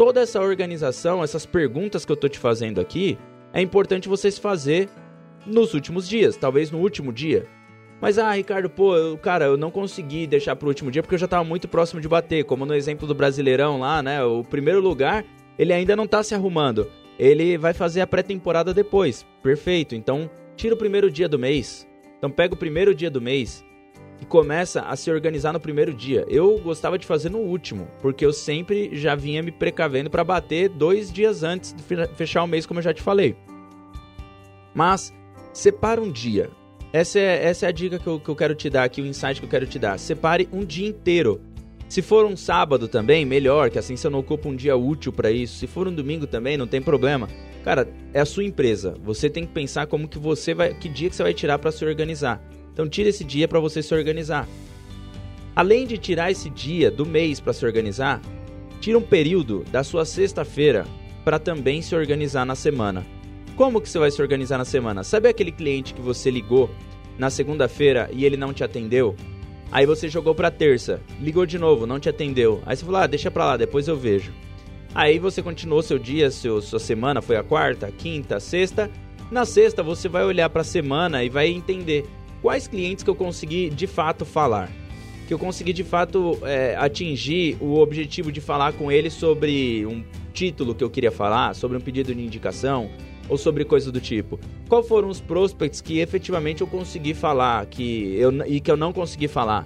toda 0.00 0.22
essa 0.22 0.40
organização, 0.40 1.22
essas 1.22 1.44
perguntas 1.44 2.06
que 2.06 2.12
eu 2.12 2.16
tô 2.16 2.26
te 2.26 2.38
fazendo 2.38 2.80
aqui, 2.80 3.18
é 3.52 3.60
importante 3.60 4.08
você 4.08 4.30
se 4.30 4.40
fazer 4.40 4.88
nos 5.44 5.74
últimos 5.74 6.08
dias, 6.08 6.38
talvez 6.38 6.70
no 6.70 6.78
último 6.78 7.12
dia. 7.12 7.46
Mas 8.00 8.18
ah, 8.18 8.32
Ricardo, 8.32 8.70
pô, 8.70 8.96
eu, 8.96 9.18
cara, 9.18 9.44
eu 9.44 9.58
não 9.58 9.70
consegui 9.70 10.26
deixar 10.26 10.56
pro 10.56 10.68
último 10.68 10.90
dia 10.90 11.02
porque 11.02 11.16
eu 11.16 11.18
já 11.18 11.28
tava 11.28 11.44
muito 11.44 11.68
próximo 11.68 12.00
de 12.00 12.08
bater, 12.08 12.46
como 12.46 12.64
no 12.64 12.74
exemplo 12.74 13.06
do 13.06 13.14
Brasileirão 13.14 13.78
lá, 13.78 14.02
né? 14.02 14.24
O 14.24 14.42
primeiro 14.42 14.80
lugar, 14.80 15.22
ele 15.58 15.70
ainda 15.70 15.94
não 15.94 16.06
tá 16.06 16.22
se 16.22 16.34
arrumando. 16.34 16.90
Ele 17.18 17.58
vai 17.58 17.74
fazer 17.74 18.00
a 18.00 18.06
pré-temporada 18.06 18.72
depois. 18.72 19.26
Perfeito. 19.42 19.94
Então, 19.94 20.30
tira 20.56 20.74
o 20.74 20.78
primeiro 20.78 21.10
dia 21.10 21.28
do 21.28 21.38
mês. 21.38 21.86
Então 22.16 22.30
pega 22.30 22.54
o 22.54 22.56
primeiro 22.56 22.94
dia 22.94 23.10
do 23.10 23.20
mês 23.20 23.62
e 24.20 24.24
começa 24.26 24.82
a 24.82 24.94
se 24.96 25.10
organizar 25.10 25.52
no 25.52 25.60
primeiro 25.60 25.94
dia. 25.94 26.24
Eu 26.28 26.58
gostava 26.58 26.98
de 26.98 27.06
fazer 27.06 27.30
no 27.30 27.38
último, 27.38 27.88
porque 28.00 28.24
eu 28.24 28.32
sempre 28.32 28.90
já 28.92 29.14
vinha 29.14 29.42
me 29.42 29.50
precavendo 29.50 30.10
para 30.10 30.22
bater 30.22 30.68
dois 30.68 31.12
dias 31.12 31.42
antes 31.42 31.72
de 31.72 31.82
fechar 32.14 32.42
o 32.42 32.46
mês, 32.46 32.66
como 32.66 32.80
eu 32.80 32.84
já 32.84 32.92
te 32.92 33.02
falei. 33.02 33.36
Mas 34.74 35.12
separa 35.52 36.00
um 36.00 36.10
dia. 36.10 36.50
Essa 36.92 37.18
é, 37.18 37.44
essa 37.44 37.66
é 37.66 37.68
a 37.68 37.72
dica 37.72 37.98
que 37.98 38.06
eu, 38.06 38.18
que 38.18 38.28
eu 38.28 38.36
quero 38.36 38.54
te 38.54 38.68
dar 38.68 38.84
aqui, 38.84 39.00
o 39.00 39.06
insight 39.06 39.40
que 39.40 39.46
eu 39.46 39.50
quero 39.50 39.66
te 39.66 39.78
dar. 39.78 39.98
Separe 39.98 40.48
um 40.52 40.64
dia 40.64 40.88
inteiro. 40.88 41.40
Se 41.88 42.02
for 42.02 42.24
um 42.24 42.36
sábado 42.36 42.86
também, 42.86 43.24
melhor, 43.24 43.68
que 43.68 43.78
assim 43.78 43.96
você 43.96 44.08
não 44.08 44.20
ocupa 44.20 44.48
um 44.48 44.54
dia 44.54 44.76
útil 44.76 45.12
para 45.12 45.30
isso. 45.30 45.58
Se 45.58 45.66
for 45.66 45.88
um 45.88 45.92
domingo 45.92 46.26
também, 46.26 46.56
não 46.56 46.66
tem 46.66 46.80
problema. 46.80 47.28
Cara, 47.64 47.88
é 48.14 48.20
a 48.20 48.24
sua 48.24 48.44
empresa. 48.44 48.94
Você 49.02 49.28
tem 49.28 49.44
que 49.44 49.52
pensar 49.52 49.86
como 49.86 50.08
que 50.08 50.18
você 50.18 50.54
vai, 50.54 50.72
que 50.72 50.88
dia 50.88 51.10
que 51.10 51.16
você 51.16 51.22
vai 51.22 51.34
tirar 51.34 51.58
para 51.58 51.72
se 51.72 51.84
organizar. 51.84 52.40
Então 52.80 52.88
tira 52.88 53.10
esse 53.10 53.22
dia 53.22 53.46
para 53.46 53.60
você 53.60 53.82
se 53.82 53.94
organizar. 53.94 54.48
Além 55.54 55.86
de 55.86 55.98
tirar 55.98 56.30
esse 56.30 56.48
dia 56.48 56.90
do 56.90 57.04
mês 57.04 57.38
para 57.38 57.52
se 57.52 57.66
organizar, 57.66 58.22
tira 58.80 58.96
um 58.96 59.02
período 59.02 59.66
da 59.70 59.84
sua 59.84 60.06
sexta-feira 60.06 60.86
para 61.22 61.38
também 61.38 61.82
se 61.82 61.94
organizar 61.94 62.46
na 62.46 62.54
semana. 62.54 63.04
Como 63.54 63.82
que 63.82 63.88
você 63.90 63.98
vai 63.98 64.10
se 64.10 64.22
organizar 64.22 64.56
na 64.56 64.64
semana? 64.64 65.04
Sabe 65.04 65.28
aquele 65.28 65.52
cliente 65.52 65.92
que 65.92 66.00
você 66.00 66.30
ligou 66.30 66.70
na 67.18 67.28
segunda-feira 67.28 68.08
e 68.14 68.24
ele 68.24 68.38
não 68.38 68.50
te 68.50 68.64
atendeu? 68.64 69.14
Aí 69.70 69.84
você 69.84 70.08
jogou 70.08 70.34
para 70.34 70.50
terça, 70.50 71.02
ligou 71.20 71.44
de 71.44 71.58
novo, 71.58 71.86
não 71.86 72.00
te 72.00 72.08
atendeu. 72.08 72.62
Aí 72.64 72.74
você 72.74 72.86
falou: 72.86 73.02
"Ah, 73.02 73.06
deixa 73.06 73.30
para 73.30 73.44
lá, 73.44 73.56
depois 73.58 73.88
eu 73.88 73.96
vejo". 73.98 74.32
Aí 74.94 75.18
você 75.18 75.42
continuou 75.42 75.82
seu 75.82 75.98
dia, 75.98 76.30
seu, 76.30 76.62
sua 76.62 76.78
semana 76.78 77.20
foi 77.20 77.36
a 77.36 77.42
quarta, 77.42 77.92
quinta, 77.92 78.40
sexta. 78.40 78.90
Na 79.30 79.44
sexta 79.44 79.82
você 79.82 80.08
vai 80.08 80.24
olhar 80.24 80.48
para 80.48 80.62
a 80.62 80.64
semana 80.64 81.22
e 81.22 81.28
vai 81.28 81.48
entender 81.48 82.06
quais 82.42 82.66
clientes 82.66 83.04
que 83.04 83.10
eu 83.10 83.14
consegui 83.14 83.70
de 83.70 83.86
fato 83.86 84.24
falar. 84.24 84.70
Que 85.26 85.34
eu 85.34 85.38
consegui 85.38 85.72
de 85.72 85.84
fato 85.84 86.38
é, 86.42 86.74
atingir 86.76 87.56
o 87.60 87.78
objetivo 87.78 88.32
de 88.32 88.40
falar 88.40 88.72
com 88.72 88.90
ele 88.90 89.10
sobre 89.10 89.86
um 89.86 90.04
título 90.32 90.74
que 90.74 90.82
eu 90.82 90.90
queria 90.90 91.12
falar, 91.12 91.54
sobre 91.54 91.76
um 91.76 91.80
pedido 91.80 92.14
de 92.14 92.20
indicação 92.20 92.90
ou 93.28 93.38
sobre 93.38 93.64
coisas 93.64 93.92
do 93.92 94.00
tipo. 94.00 94.40
Qual 94.68 94.82
foram 94.82 95.08
os 95.08 95.20
prospects 95.20 95.80
que 95.80 96.00
efetivamente 96.00 96.62
eu 96.62 96.66
consegui 96.66 97.14
falar 97.14 97.64
que 97.66 98.16
eu, 98.16 98.32
e 98.46 98.60
que 98.60 98.70
eu 98.70 98.76
não 98.76 98.92
consegui 98.92 99.28
falar? 99.28 99.64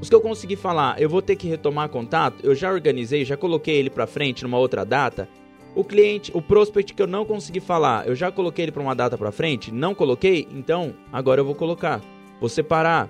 Os 0.00 0.08
que 0.08 0.14
eu 0.14 0.20
consegui 0.20 0.56
falar, 0.56 1.00
eu 1.00 1.08
vou 1.08 1.22
ter 1.22 1.36
que 1.36 1.46
retomar 1.46 1.88
contato, 1.88 2.44
eu 2.44 2.54
já 2.54 2.72
organizei, 2.72 3.24
já 3.24 3.36
coloquei 3.36 3.76
ele 3.76 3.90
para 3.90 4.06
frente 4.06 4.42
numa 4.42 4.58
outra 4.58 4.84
data. 4.84 5.28
O 5.74 5.82
cliente, 5.82 6.30
o 6.34 6.40
prospect 6.40 6.94
que 6.94 7.02
eu 7.02 7.06
não 7.06 7.24
consegui 7.24 7.58
falar, 7.58 8.06
eu 8.06 8.14
já 8.14 8.30
coloquei 8.30 8.64
ele 8.64 8.72
para 8.72 8.82
uma 8.82 8.94
data 8.94 9.18
para 9.18 9.32
frente? 9.32 9.72
Não 9.72 9.94
coloquei? 9.94 10.46
Então, 10.52 10.94
agora 11.12 11.40
eu 11.40 11.44
vou 11.44 11.54
colocar. 11.54 12.00
Vou 12.40 12.48
separar. 12.48 13.08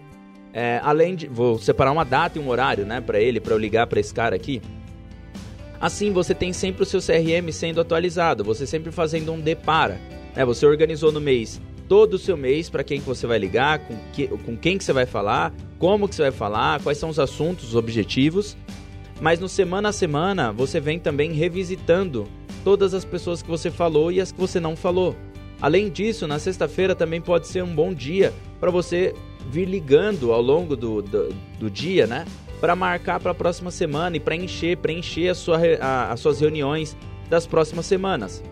É, 0.53 0.81
além 0.83 1.15
de. 1.15 1.27
Vou 1.27 1.59
separar 1.59 1.93
uma 1.93 2.05
data 2.05 2.39
e 2.39 2.43
um 2.43 2.49
horário, 2.49 2.87
né, 2.87 3.01
para 3.01 3.21
ele, 3.21 3.41
para 3.41 3.53
eu 3.53 3.59
ligar 3.59 3.87
para 3.87 4.01
esse 4.01 4.15
cara 4.15 4.35
aqui. 4.35 4.63
Assim, 5.81 6.11
você 6.13 6.35
tem 6.35 6.53
sempre 6.53 6.85
o 6.85 6.87
seu 6.87 7.01
CRM 7.01 7.53
sendo 7.53 7.81
atualizado, 7.81 8.43
você 8.43 8.67
sempre 8.67 8.91
fazendo 8.91 9.33
um 9.33 9.41
depara. 9.41 10.01
Né? 10.35 10.45
Você 10.45 10.65
organizou 10.65 11.13
no 11.13 11.21
mês 11.21 11.61
todo 11.89 12.15
o 12.15 12.19
seu 12.19 12.37
mês 12.37 12.71
para 12.71 12.83
quem 12.83 13.01
que 13.01 13.07
você 13.07 13.27
vai 13.27 13.39
ligar, 13.39 13.81
com, 13.81 13.95
que, 14.13 14.29
com 14.29 14.57
quem 14.57 14.79
que 14.79 14.85
você 14.85 14.93
vai 14.93 15.05
falar, 15.05 15.53
como 15.79 16.09
que 16.09 16.15
você 16.15 16.23
vai 16.23 16.31
falar, 16.31 16.81
quais 16.83 16.97
são 16.97 17.11
os 17.11 17.19
assuntos, 17.19 17.69
os 17.69 17.77
objetivos. 17.77 18.57
Mas 19.21 19.39
no 19.39 19.49
semana 19.49 19.91
a 19.91 19.93
semana, 19.93 20.53
você 20.53 20.81
vem 20.81 20.99
também 20.99 21.33
revisitando 21.33 22.27
todas 22.65 22.95
as 22.95 23.05
pessoas 23.05 23.43
que 23.43 23.49
você 23.49 23.71
falou 23.71 24.11
e 24.11 24.21
as 24.21 24.33
que 24.33 24.41
você 24.41 24.59
não 24.59 24.75
falou. 24.75 25.15
Além 25.61 25.91
disso, 25.91 26.27
na 26.27 26.39
sexta-feira 26.39 26.95
também 26.95 27.21
pode 27.21 27.47
ser 27.47 27.63
um 27.63 27.75
bom 27.75 27.93
dia 27.95 28.33
para 28.59 28.71
você 28.71 29.15
vir 29.51 29.67
ligando 29.67 30.33
ao 30.33 30.41
longo 30.41 30.75
do, 30.75 31.03
do, 31.03 31.29
do 31.61 31.71
dia, 31.71 32.07
né? 32.07 32.25
Para 32.61 32.75
marcar 32.75 33.21
para 33.21 33.33
a 33.33 33.35
próxima 33.35 33.71
semana 33.71 34.17
e 34.17 34.21
para 34.21 34.35
encher, 34.35 34.79
preencher 34.79 35.29
a 35.29 35.35
sua, 35.35 35.59
a, 35.81 36.13
as 36.13 36.21
suas 36.21 36.41
reuniões 36.41 36.97
das 37.29 37.47
próximas 37.47 37.87
semanas. 37.87 38.43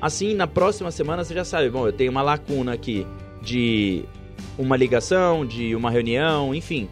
Assim, 0.00 0.34
na 0.34 0.46
próxima 0.46 0.92
semana 0.92 1.24
você 1.24 1.34
já 1.34 1.44
sabe, 1.44 1.68
bom, 1.68 1.86
eu 1.86 1.92
tenho 1.92 2.10
uma 2.10 2.22
lacuna 2.22 2.72
aqui 2.72 3.04
de 3.42 4.04
uma 4.56 4.76
ligação, 4.76 5.44
de 5.44 5.74
uma 5.74 5.90
reunião, 5.90 6.54
enfim. 6.54 6.88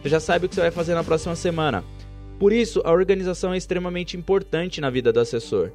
Você 0.00 0.08
já 0.08 0.20
sabe 0.20 0.46
o 0.46 0.48
que 0.48 0.54
você 0.54 0.60
vai 0.60 0.70
fazer 0.70 0.94
na 0.94 1.02
próxima 1.02 1.34
semana. 1.34 1.82
Por 2.38 2.52
isso, 2.52 2.80
a 2.84 2.92
organização 2.92 3.52
é 3.54 3.56
extremamente 3.56 4.16
importante 4.16 4.80
na 4.80 4.90
vida 4.90 5.12
do 5.12 5.20
assessor 5.20 5.72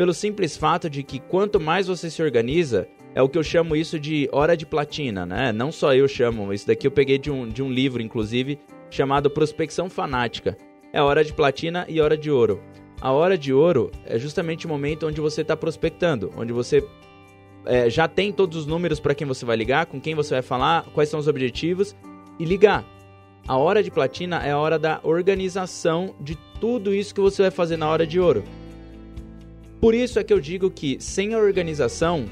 pelo 0.00 0.14
simples 0.14 0.56
fato 0.56 0.88
de 0.88 1.02
que 1.02 1.18
quanto 1.18 1.60
mais 1.60 1.86
você 1.86 2.08
se 2.08 2.22
organiza, 2.22 2.88
é 3.14 3.20
o 3.20 3.28
que 3.28 3.36
eu 3.36 3.42
chamo 3.42 3.76
isso 3.76 4.00
de 4.00 4.30
hora 4.32 4.56
de 4.56 4.64
platina, 4.64 5.26
né? 5.26 5.52
Não 5.52 5.70
só 5.70 5.94
eu 5.94 6.08
chamo, 6.08 6.54
isso 6.54 6.66
daqui 6.66 6.86
eu 6.86 6.90
peguei 6.90 7.18
de 7.18 7.30
um, 7.30 7.46
de 7.46 7.62
um 7.62 7.70
livro, 7.70 8.00
inclusive, 8.00 8.58
chamado 8.88 9.28
Prospecção 9.28 9.90
Fanática. 9.90 10.56
É 10.90 11.02
hora 11.02 11.22
de 11.22 11.34
platina 11.34 11.84
e 11.86 12.00
hora 12.00 12.16
de 12.16 12.30
ouro. 12.30 12.62
A 12.98 13.12
hora 13.12 13.36
de 13.36 13.52
ouro 13.52 13.90
é 14.06 14.18
justamente 14.18 14.64
o 14.64 14.70
momento 14.70 15.06
onde 15.06 15.20
você 15.20 15.42
está 15.42 15.54
prospectando, 15.54 16.32
onde 16.34 16.50
você 16.50 16.82
é, 17.66 17.90
já 17.90 18.08
tem 18.08 18.32
todos 18.32 18.56
os 18.56 18.64
números 18.66 19.00
para 19.00 19.14
quem 19.14 19.26
você 19.26 19.44
vai 19.44 19.58
ligar, 19.58 19.84
com 19.84 20.00
quem 20.00 20.14
você 20.14 20.32
vai 20.32 20.42
falar, 20.42 20.84
quais 20.94 21.10
são 21.10 21.20
os 21.20 21.28
objetivos 21.28 21.94
e 22.38 22.46
ligar. 22.46 22.86
A 23.46 23.58
hora 23.58 23.82
de 23.82 23.90
platina 23.90 24.42
é 24.42 24.52
a 24.52 24.58
hora 24.58 24.78
da 24.78 24.98
organização 25.02 26.14
de 26.18 26.38
tudo 26.58 26.94
isso 26.94 27.14
que 27.14 27.20
você 27.20 27.42
vai 27.42 27.50
fazer 27.50 27.76
na 27.76 27.90
hora 27.90 28.06
de 28.06 28.18
ouro. 28.18 28.42
Por 29.80 29.94
isso 29.94 30.18
é 30.18 30.24
que 30.24 30.32
eu 30.32 30.40
digo 30.40 30.70
que 30.70 30.98
sem 31.00 31.32
a 31.32 31.38
organização 31.38 32.26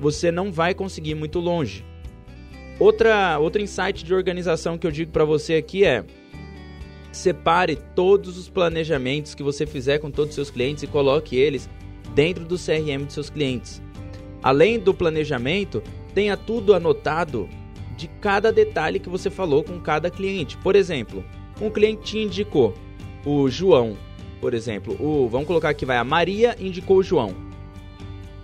você 0.00 0.32
não 0.32 0.50
vai 0.50 0.74
conseguir 0.74 1.14
muito 1.14 1.38
longe. 1.38 1.84
Outra, 2.78 3.38
outro 3.38 3.60
insight 3.60 4.02
de 4.02 4.14
organização 4.14 4.78
que 4.78 4.86
eu 4.86 4.90
digo 4.90 5.12
para 5.12 5.24
você 5.24 5.54
aqui 5.54 5.84
é: 5.84 6.04
separe 7.12 7.76
todos 7.94 8.38
os 8.38 8.48
planejamentos 8.48 9.34
que 9.34 9.42
você 9.42 9.66
fizer 9.66 9.98
com 9.98 10.10
todos 10.10 10.30
os 10.30 10.34
seus 10.34 10.50
clientes 10.50 10.82
e 10.82 10.86
coloque 10.86 11.36
eles 11.36 11.68
dentro 12.14 12.44
do 12.44 12.56
CRM 12.56 13.04
dos 13.04 13.14
seus 13.14 13.28
clientes. 13.28 13.82
Além 14.42 14.78
do 14.78 14.94
planejamento, 14.94 15.82
tenha 16.14 16.36
tudo 16.36 16.72
anotado 16.72 17.48
de 17.96 18.08
cada 18.08 18.50
detalhe 18.52 18.98
que 18.98 19.08
você 19.08 19.28
falou 19.28 19.62
com 19.62 19.78
cada 19.80 20.10
cliente. 20.10 20.56
Por 20.58 20.76
exemplo, 20.76 21.24
um 21.60 21.70
cliente 21.70 22.02
te 22.02 22.18
indicou 22.18 22.74
o 23.24 23.48
João 23.50 23.96
por 24.40 24.54
exemplo, 24.54 24.96
o, 25.00 25.28
vamos 25.28 25.46
colocar 25.46 25.70
aqui, 25.70 25.84
vai 25.84 25.96
a 25.96 26.04
Maria 26.04 26.56
indicou 26.58 26.98
o 26.98 27.02
João. 27.02 27.34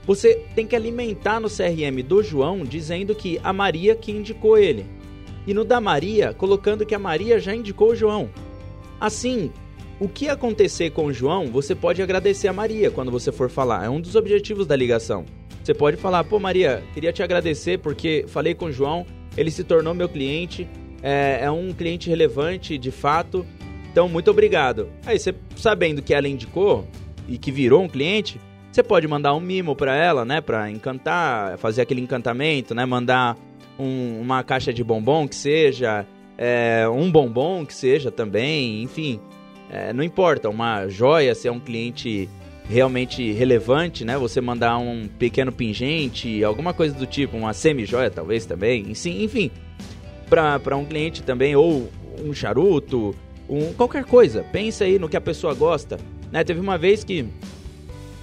Você 0.04 0.44
tem 0.54 0.66
que 0.66 0.74
alimentar 0.74 1.38
no 1.38 1.48
CRM 1.48 2.02
do 2.04 2.22
João 2.22 2.64
dizendo 2.64 3.14
que 3.14 3.40
a 3.42 3.52
Maria 3.52 3.94
que 3.94 4.10
indicou 4.10 4.58
ele. 4.58 4.84
E 5.46 5.54
no 5.54 5.64
da 5.64 5.80
Maria, 5.80 6.32
colocando 6.32 6.84
que 6.84 6.94
a 6.94 6.98
Maria 6.98 7.38
já 7.38 7.54
indicou 7.54 7.90
o 7.90 7.96
João. 7.96 8.28
Assim, 9.00 9.50
o 10.00 10.08
que 10.08 10.28
acontecer 10.28 10.90
com 10.90 11.06
o 11.06 11.12
João, 11.12 11.46
você 11.46 11.74
pode 11.74 12.02
agradecer 12.02 12.48
a 12.48 12.52
Maria 12.52 12.90
quando 12.90 13.10
você 13.10 13.30
for 13.30 13.48
falar. 13.48 13.84
É 13.84 13.88
um 13.88 14.00
dos 14.00 14.16
objetivos 14.16 14.66
da 14.66 14.74
ligação. 14.74 15.24
Você 15.62 15.72
pode 15.72 15.96
falar, 15.96 16.24
pô 16.24 16.40
Maria, 16.40 16.82
queria 16.92 17.12
te 17.12 17.22
agradecer 17.22 17.78
porque 17.78 18.24
falei 18.26 18.54
com 18.54 18.66
o 18.66 18.72
João, 18.72 19.06
ele 19.36 19.50
se 19.50 19.62
tornou 19.62 19.94
meu 19.94 20.08
cliente, 20.08 20.68
é, 21.00 21.40
é 21.42 21.50
um 21.50 21.72
cliente 21.72 22.08
relevante 22.08 22.76
de 22.76 22.90
fato 22.90 23.46
então, 23.92 24.08
muito 24.08 24.30
obrigado. 24.30 24.88
Aí 25.04 25.18
você, 25.18 25.34
sabendo 25.54 26.00
que 26.00 26.14
ela 26.14 26.26
indicou 26.26 26.88
e 27.28 27.36
que 27.36 27.52
virou 27.52 27.82
um 27.82 27.88
cliente, 27.88 28.40
você 28.72 28.82
pode 28.82 29.06
mandar 29.06 29.34
um 29.34 29.40
mimo 29.40 29.76
para 29.76 29.94
ela, 29.94 30.24
né, 30.24 30.40
para 30.40 30.70
encantar, 30.70 31.58
fazer 31.58 31.82
aquele 31.82 32.00
encantamento, 32.00 32.74
né, 32.74 32.86
mandar 32.86 33.36
um, 33.78 34.18
uma 34.18 34.42
caixa 34.42 34.72
de 34.72 34.82
bombom 34.82 35.28
que 35.28 35.36
seja, 35.36 36.06
é, 36.38 36.88
um 36.88 37.10
bombom 37.12 37.66
que 37.66 37.74
seja 37.74 38.10
também, 38.10 38.82
enfim, 38.82 39.20
é, 39.70 39.92
não 39.92 40.02
importa, 40.02 40.48
uma 40.48 40.88
joia 40.88 41.34
se 41.34 41.46
é 41.46 41.52
um 41.52 41.60
cliente 41.60 42.30
realmente 42.70 43.30
relevante, 43.32 44.06
né, 44.06 44.16
você 44.16 44.40
mandar 44.40 44.78
um 44.78 45.06
pequeno 45.06 45.52
pingente, 45.52 46.42
alguma 46.42 46.72
coisa 46.72 46.94
do 46.94 47.04
tipo, 47.04 47.36
uma 47.36 47.52
semi-joia 47.52 48.10
talvez 48.10 48.46
também, 48.46 48.90
enfim, 48.90 49.50
para 50.30 50.78
um 50.78 50.86
cliente 50.86 51.22
também, 51.22 51.54
ou 51.54 51.90
um 52.24 52.32
charuto, 52.32 53.14
um, 53.48 53.72
qualquer 53.72 54.04
coisa. 54.04 54.44
Pensa 54.52 54.84
aí 54.84 54.98
no 54.98 55.08
que 55.08 55.16
a 55.16 55.20
pessoa 55.20 55.54
gosta. 55.54 55.98
Né? 56.30 56.42
Teve 56.44 56.60
uma 56.60 56.78
vez 56.78 57.04
que 57.04 57.26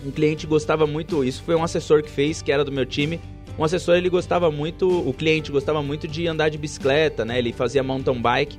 um 0.06 0.12
cliente 0.12 0.48
gostava 0.48 0.88
muito, 0.88 1.24
isso 1.24 1.44
foi 1.44 1.56
um 1.56 1.64
assessor 1.64 2.02
que 2.02 2.10
fez, 2.10 2.42
que 2.42 2.52
era 2.52 2.64
do 2.64 2.72
meu 2.72 2.86
time. 2.86 3.20
Um 3.58 3.64
assessor 3.64 3.96
ele 3.96 4.10
gostava 4.10 4.50
muito, 4.50 4.88
o 4.88 5.14
cliente 5.14 5.52
gostava 5.52 5.84
muito 5.84 6.08
de 6.08 6.28
andar 6.28 6.50
de 6.50 6.58
bicicleta, 6.58 7.26
né? 7.26 7.38
Ele 7.38 7.52
fazia 7.52 7.84
mountain 7.84 8.22
bike. 8.22 8.58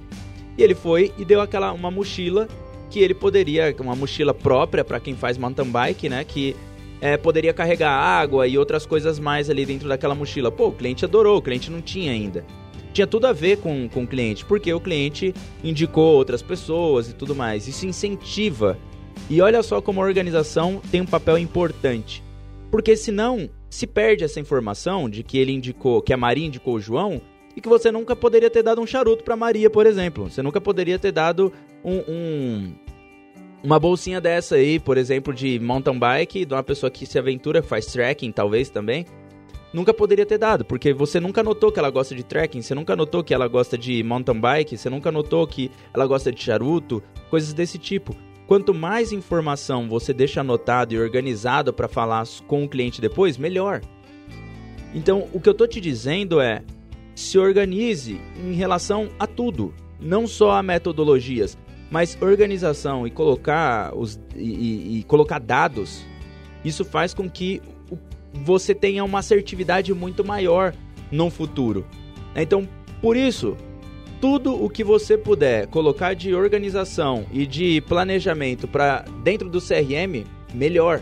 E 0.59 0.63
ele 0.63 0.75
foi 0.75 1.13
e 1.17 1.25
deu 1.25 1.41
aquela 1.41 1.73
uma 1.73 1.91
mochila 1.91 2.47
que 2.91 3.01
ele 3.01 3.15
poderia, 3.15 3.75
uma 3.81 3.97
mochila 3.97 4.35
própria 4.35 4.85
para 4.85 5.01
quem 5.01 5.15
faz 5.15 5.39
mountain 5.39 5.71
bike, 5.71 6.09
né? 6.09 6.23
Que 6.23 6.55
é, 7.01 7.17
poderia 7.17 7.55
carregar 7.55 7.93
água 7.93 8.47
e 8.47 8.59
outras 8.59 8.85
coisas 8.85 9.19
mais 9.19 9.49
ali 9.49 9.65
dentro 9.65 9.89
daquela 9.89 10.15
mochila. 10.15 10.53
Pô, 10.53 10.69
o 10.69 10.73
cliente 10.73 11.05
adorou, 11.05 11.39
o 11.39 11.43
cliente 11.43 11.71
não 11.71 11.81
tinha 11.81 12.13
ainda 12.13 12.45
tinha 12.93 13.07
tudo 13.07 13.27
a 13.27 13.33
ver 13.33 13.59
com, 13.59 13.89
com 13.89 14.05
o 14.05 14.07
cliente, 14.07 14.45
porque 14.45 14.73
o 14.73 14.81
cliente 14.81 15.35
indicou 15.63 16.15
outras 16.15 16.43
pessoas 16.43 17.09
e 17.09 17.15
tudo 17.15 17.35
mais. 17.35 17.69
Isso 17.69 17.87
incentiva. 17.87 18.79
E 19.29 19.41
olha 19.41 19.63
só 19.63 19.81
como 19.81 20.01
a 20.01 20.05
organização 20.05 20.81
tem 20.91 21.01
um 21.01 21.07
papel 21.07 21.39
importante. 21.39 22.23
Porque 22.71 22.97
senão, 22.97 23.49
se 23.69 23.87
perde 23.87 24.25
essa 24.25 24.41
informação 24.41 25.09
de 25.09 25.23
que 25.23 25.39
ele 25.39 25.53
indicou, 25.53 26.03
que 26.03 26.13
a 26.13 26.17
Maria 26.17 26.47
indicou 26.47 26.75
o 26.75 26.81
João, 26.81 27.21
e 27.57 27.61
que 27.61 27.69
você 27.69 27.91
nunca 27.91 28.15
poderia 28.15 28.49
ter 28.49 28.63
dado 28.63 28.81
um 28.81 28.87
charuto 28.87 29.25
para 29.25 29.37
Maria, 29.37 29.69
por 29.69 29.87
exemplo. 29.87 30.31
Você 30.31 30.43
nunca 30.43 30.61
poderia 30.61 30.99
ter 30.99 31.13
dado 31.13 31.53
um, 31.85 31.99
um, 32.09 32.75
uma 33.63 33.79
bolsinha 33.79 34.21
dessa 34.21 34.55
aí, 34.55 34.79
por 34.79 34.97
exemplo, 34.97 35.35
de 35.35 35.59
mountain 35.59 35.99
bike, 35.99 36.45
de 36.45 36.55
uma 36.55 36.63
pessoa 36.63 36.91
que 36.91 37.05
se 37.07 37.19
aventura, 37.19 37.63
faz 37.63 37.87
trekking 37.87 38.33
talvez 38.33 38.71
também. 38.71 39.05
Nunca 39.73 39.95
poderia 39.95 40.27
ter 40.27 40.39
dado, 40.39 40.65
porque 40.65 40.93
você 40.93 41.21
nunca 41.21 41.43
notou 41.43 41.71
que 41.71 41.79
ela 41.79 41.91
gosta 41.91 42.15
de 42.15 42.25
trekking, 42.25 42.61
você 42.61 42.75
nunca 42.75 42.97
notou 42.97 43.23
que 43.23 43.33
ela 43.33 43.47
gosta 43.47 43.79
de 43.79 44.03
mountain 44.03 44.41
bike, 44.41 44.77
você 44.77 44.91
nunca 44.91 45.13
notou 45.13 45.47
que 45.47 45.71
ela 45.95 46.07
gosta 46.07 46.33
de 46.33 46.43
charuto, 46.43 47.01
coisas 47.31 47.53
desse 47.53 47.79
tipo. 47.79 48.17
Quanto 48.49 48.75
mais 48.75 49.13
informação 49.13 49.89
você 49.89 50.13
deixa 50.13 50.41
anotado 50.41 50.93
e 50.93 50.99
organizado 50.99 51.73
para 51.73 51.87
falar 51.87 52.27
com 52.49 52.65
o 52.65 52.69
cliente 52.69 53.01
depois, 53.01 53.39
melhor. 53.39 53.81
Então, 54.93 55.29
o 55.33 55.41
que 55.41 55.49
eu 55.49 55.55
tô 55.55 55.69
te 55.69 55.81
dizendo 55.81 56.41
é: 56.41 56.65
se 57.15 57.39
organize 57.39 58.21
em 58.45 58.55
relação 58.55 59.09
a 59.21 59.27
tudo, 59.27 59.73
não 60.01 60.27
só 60.27 60.51
a 60.51 60.65
metodologias, 60.65 61.57
mas 61.93 62.19
organização 62.21 63.07
e 63.07 63.11
colocar 63.13 63.97
os 63.97 64.19
e, 64.35 64.41
e, 64.41 64.99
e 64.99 65.03
colocar 65.05 65.39
dados. 65.39 66.05
Isso 66.65 66.85
faz 66.85 67.15
com 67.15 67.31
que 67.31 67.63
você 68.33 68.75
tenha 68.75 69.05
uma 69.05 69.19
assertividade 69.19 69.93
muito 69.93 70.25
maior 70.25 70.75
no 71.11 71.31
futuro. 71.31 71.85
Então, 72.35 72.69
por 73.01 73.17
isso, 73.17 73.57
tudo 74.21 74.63
o 74.63 74.69
que 74.69 74.85
você 74.85 75.17
puder 75.17 75.67
colocar 75.67 76.15
de 76.15 76.35
organização 76.35 77.27
e 77.33 77.47
de 77.47 77.81
planejamento 77.83 78.69
para 78.69 79.05
dentro 79.23 79.49
do 79.49 79.61
CRM, 79.61 80.25
melhor. 80.55 81.01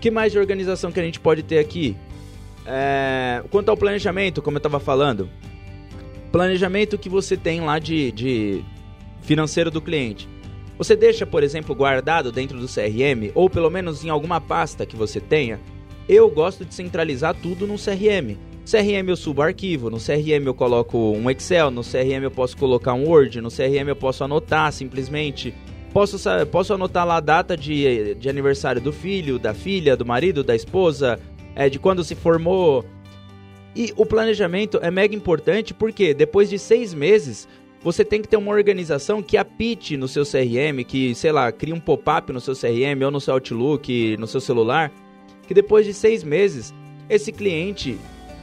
Que 0.00 0.10
mais 0.10 0.32
de 0.32 0.38
organização 0.38 0.90
que 0.90 0.98
a 0.98 1.02
gente 1.02 1.20
pode 1.20 1.42
ter 1.42 1.58
aqui? 1.58 1.96
É, 2.66 3.42
quanto 3.50 3.68
ao 3.68 3.76
planejamento, 3.76 4.40
como 4.40 4.56
eu 4.56 4.60
estava 4.60 4.80
falando, 4.80 5.28
planejamento 6.32 6.96
que 6.96 7.08
você 7.08 7.36
tem 7.36 7.60
lá 7.60 7.78
de, 7.78 8.10
de 8.12 8.64
financeiro 9.20 9.70
do 9.70 9.80
cliente. 9.80 10.28
Você 10.82 10.96
deixa, 10.96 11.24
por 11.24 11.44
exemplo, 11.44 11.76
guardado 11.76 12.32
dentro 12.32 12.58
do 12.58 12.66
CRM 12.66 13.30
ou 13.36 13.48
pelo 13.48 13.70
menos 13.70 14.04
em 14.04 14.08
alguma 14.08 14.40
pasta 14.40 14.84
que 14.84 14.96
você 14.96 15.20
tenha. 15.20 15.60
Eu 16.08 16.28
gosto 16.28 16.64
de 16.64 16.74
centralizar 16.74 17.36
tudo 17.40 17.68
no 17.68 17.76
CRM. 17.76 18.36
CRM 18.68 19.08
eu 19.08 19.14
subo 19.14 19.42
arquivo, 19.42 19.88
no 19.88 19.98
CRM 19.98 20.44
eu 20.44 20.52
coloco 20.52 20.98
um 20.98 21.30
Excel, 21.30 21.70
no 21.70 21.82
CRM 21.82 22.24
eu 22.24 22.32
posso 22.32 22.56
colocar 22.56 22.94
um 22.94 23.08
Word, 23.08 23.40
no 23.40 23.48
CRM 23.48 23.86
eu 23.86 23.94
posso 23.94 24.24
anotar 24.24 24.72
simplesmente. 24.72 25.54
Posso, 25.92 26.18
posso 26.50 26.74
anotar 26.74 27.06
lá 27.06 27.18
a 27.18 27.20
data 27.20 27.56
de, 27.56 28.16
de 28.16 28.28
aniversário 28.28 28.80
do 28.80 28.92
filho, 28.92 29.38
da 29.38 29.54
filha, 29.54 29.96
do 29.96 30.04
marido, 30.04 30.42
da 30.42 30.56
esposa, 30.56 31.20
é, 31.54 31.68
de 31.68 31.78
quando 31.78 32.02
se 32.02 32.16
formou. 32.16 32.84
E 33.76 33.92
o 33.96 34.04
planejamento 34.04 34.80
é 34.82 34.90
mega 34.90 35.14
importante 35.14 35.72
porque 35.72 36.12
depois 36.12 36.50
de 36.50 36.58
seis 36.58 36.92
meses 36.92 37.46
você 37.82 38.04
tem 38.04 38.22
que 38.22 38.28
ter 38.28 38.36
uma 38.36 38.52
organização 38.52 39.22
que 39.22 39.36
apite 39.36 39.96
no 39.96 40.06
seu 40.06 40.24
CRM, 40.24 40.84
que, 40.86 41.14
sei 41.14 41.32
lá, 41.32 41.50
crie 41.50 41.72
um 41.72 41.80
pop-up 41.80 42.32
no 42.32 42.40
seu 42.40 42.54
CRM 42.54 43.02
ou 43.04 43.10
no 43.10 43.20
seu 43.20 43.34
Outlook, 43.34 44.16
no 44.18 44.26
seu 44.26 44.40
celular, 44.40 44.92
que 45.46 45.54
depois 45.54 45.84
de 45.84 45.92
seis 45.92 46.22
meses, 46.22 46.72
esse 47.08 47.32
cliente, 47.32 47.98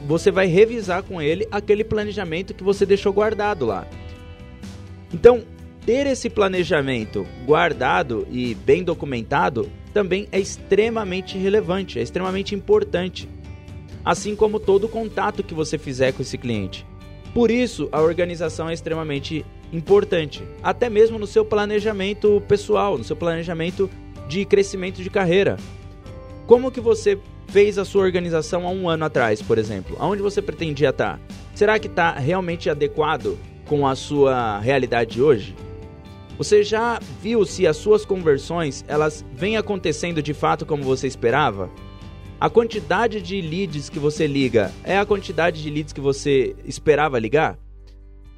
você 0.06 0.30
vai 0.30 0.46
revisar 0.46 1.02
com 1.02 1.20
ele 1.22 1.48
aquele 1.50 1.82
planejamento 1.82 2.52
que 2.52 2.62
você 2.62 2.84
deixou 2.84 3.12
guardado 3.12 3.64
lá. 3.64 3.86
Então, 5.12 5.42
ter 5.86 6.06
esse 6.06 6.28
planejamento 6.28 7.26
guardado 7.46 8.26
e 8.30 8.54
bem 8.54 8.84
documentado 8.84 9.70
também 9.94 10.28
é 10.30 10.38
extremamente 10.38 11.38
relevante, 11.38 11.98
é 11.98 12.02
extremamente 12.02 12.54
importante. 12.54 13.28
Assim 14.04 14.36
como 14.36 14.60
todo 14.60 14.88
contato 14.88 15.42
que 15.42 15.54
você 15.54 15.78
fizer 15.78 16.12
com 16.12 16.22
esse 16.22 16.38
cliente. 16.38 16.86
Por 17.32 17.50
isso, 17.50 17.88
a 17.92 18.00
organização 18.00 18.68
é 18.68 18.74
extremamente 18.74 19.44
importante, 19.72 20.42
até 20.62 20.90
mesmo 20.90 21.18
no 21.18 21.26
seu 21.26 21.44
planejamento 21.44 22.42
pessoal, 22.48 22.98
no 22.98 23.04
seu 23.04 23.14
planejamento 23.14 23.88
de 24.28 24.44
crescimento 24.44 25.02
de 25.02 25.08
carreira. 25.08 25.56
Como 26.46 26.70
que 26.70 26.80
você 26.80 27.18
fez 27.48 27.78
a 27.78 27.84
sua 27.84 28.02
organização 28.02 28.66
há 28.66 28.70
um 28.70 28.88
ano 28.88 29.04
atrás, 29.04 29.40
por 29.40 29.58
exemplo? 29.58 29.96
Aonde 30.00 30.22
você 30.22 30.42
pretendia 30.42 30.90
estar? 30.90 31.20
Será 31.54 31.78
que 31.78 31.86
está 31.86 32.12
realmente 32.12 32.68
adequado 32.68 33.38
com 33.66 33.86
a 33.86 33.94
sua 33.94 34.58
realidade 34.58 35.12
de 35.12 35.22
hoje? 35.22 35.54
Você 36.36 36.62
já 36.62 36.98
viu 37.20 37.44
se 37.44 37.66
as 37.66 37.76
suas 37.76 38.04
conversões 38.04 38.84
elas 38.88 39.24
vêm 39.32 39.56
acontecendo 39.56 40.22
de 40.22 40.32
fato 40.32 40.64
como 40.64 40.82
você 40.82 41.06
esperava? 41.06 41.70
A 42.40 42.48
quantidade 42.48 43.20
de 43.20 43.38
leads 43.38 43.90
que 43.90 43.98
você 43.98 44.26
liga 44.26 44.72
é 44.82 44.96
a 44.96 45.04
quantidade 45.04 45.62
de 45.62 45.68
leads 45.68 45.92
que 45.92 46.00
você 46.00 46.56
esperava 46.64 47.18
ligar? 47.18 47.58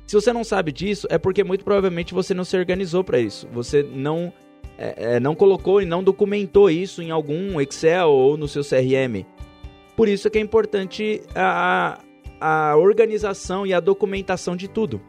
Se 0.08 0.16
você 0.16 0.32
não 0.32 0.42
sabe 0.42 0.72
disso, 0.72 1.06
é 1.08 1.16
porque 1.18 1.44
muito 1.44 1.64
provavelmente 1.64 2.12
você 2.12 2.34
não 2.34 2.42
se 2.42 2.56
organizou 2.56 3.04
para 3.04 3.20
isso. 3.20 3.46
Você 3.52 3.80
não, 3.84 4.32
é, 4.76 5.14
é, 5.14 5.20
não 5.20 5.36
colocou 5.36 5.80
e 5.80 5.86
não 5.86 6.02
documentou 6.02 6.68
isso 6.68 7.00
em 7.00 7.12
algum 7.12 7.60
Excel 7.60 8.10
ou 8.10 8.36
no 8.36 8.48
seu 8.48 8.64
CRM. 8.64 9.24
Por 9.96 10.08
isso 10.08 10.26
é 10.26 10.30
que 10.32 10.38
é 10.38 10.40
importante 10.40 11.22
a, 11.32 12.00
a 12.40 12.76
organização 12.76 13.64
e 13.64 13.72
a 13.72 13.78
documentação 13.78 14.56
de 14.56 14.66
tudo. 14.66 15.00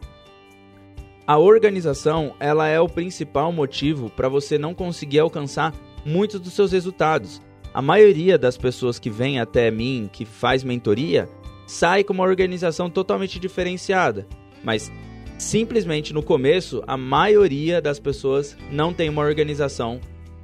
A 1.26 1.40
organização 1.40 2.36
ela 2.40 2.68
é 2.68 2.80
o 2.80 2.88
principal 2.88 3.52
motivo 3.52 4.12
para 4.12 4.30
você 4.30 4.60
não 4.60 4.76
conseguir 4.76 5.18
alcançar 5.18 5.74
muitos 6.06 6.40
dos 6.40 6.54
seus 6.54 6.72
resultados. 6.72 7.42
A 7.74 7.82
maioria 7.82 8.38
das 8.38 8.56
pessoas 8.56 9.00
que 9.00 9.10
vem 9.10 9.40
até 9.40 9.72
mim, 9.72 10.08
que 10.14 10.26
faz 10.26 10.64
mentoria, 10.64 11.28
sai 11.66 12.04
com 12.04 12.14
uma 12.14 12.24
organização 12.24 12.88
totalmente 12.88 13.40
diferenciada. 13.40 14.28
Mas 14.64 14.92
simplesmente 15.40 16.14
no 16.14 16.22
começo, 16.22 16.84
a 16.86 16.96
maioria 16.96 17.82
das 17.82 18.00
pessoas 18.00 18.56
não 18.72 18.94
tem 18.94 19.10
uma 19.10 19.24
organização 19.24 20.00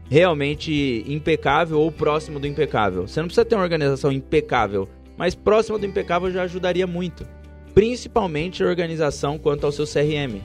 realmente 0.09 1.05
impecável 1.07 1.79
ou 1.79 1.91
próximo 1.91 2.39
do 2.39 2.47
impecável. 2.47 3.07
Você 3.07 3.19
não 3.19 3.27
precisa 3.27 3.45
ter 3.45 3.53
uma 3.53 3.63
organização 3.63 4.11
impecável, 4.11 4.89
mas 5.15 5.35
próximo 5.35 5.77
do 5.77 5.85
impecável 5.85 6.31
já 6.31 6.41
ajudaria 6.41 6.87
muito. 6.87 7.27
Principalmente 7.75 8.63
a 8.63 8.67
organização 8.67 9.37
quanto 9.37 9.67
ao 9.67 9.71
seu 9.71 9.85
CRM. 9.85 10.41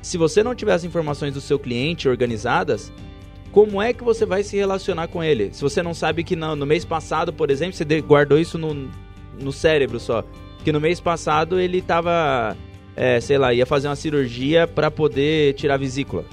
Se 0.00 0.16
você 0.16 0.42
não 0.42 0.54
tiver 0.54 0.72
as 0.72 0.84
informações 0.84 1.34
do 1.34 1.42
seu 1.42 1.58
cliente 1.58 2.08
organizadas, 2.08 2.90
como 3.56 3.80
é 3.80 3.94
que 3.94 4.04
você 4.04 4.26
vai 4.26 4.42
se 4.42 4.54
relacionar 4.54 5.08
com 5.08 5.24
ele? 5.24 5.48
Se 5.50 5.62
você 5.62 5.82
não 5.82 5.94
sabe 5.94 6.22
que 6.22 6.36
no, 6.36 6.54
no 6.54 6.66
mês 6.66 6.84
passado, 6.84 7.32
por 7.32 7.50
exemplo, 7.50 7.72
você 7.72 8.02
guardou 8.02 8.38
isso 8.38 8.58
no, 8.58 8.86
no 9.40 9.50
cérebro 9.50 9.98
só. 9.98 10.22
Que 10.62 10.70
no 10.70 10.78
mês 10.78 11.00
passado 11.00 11.58
ele 11.58 11.80
tava, 11.80 12.54
é, 12.94 13.18
sei 13.18 13.38
lá, 13.38 13.54
ia 13.54 13.64
fazer 13.64 13.88
uma 13.88 13.96
cirurgia 13.96 14.66
para 14.66 14.90
poder 14.90 15.54
tirar 15.54 15.76
a 15.76 15.78
vesícula. 15.78 16.26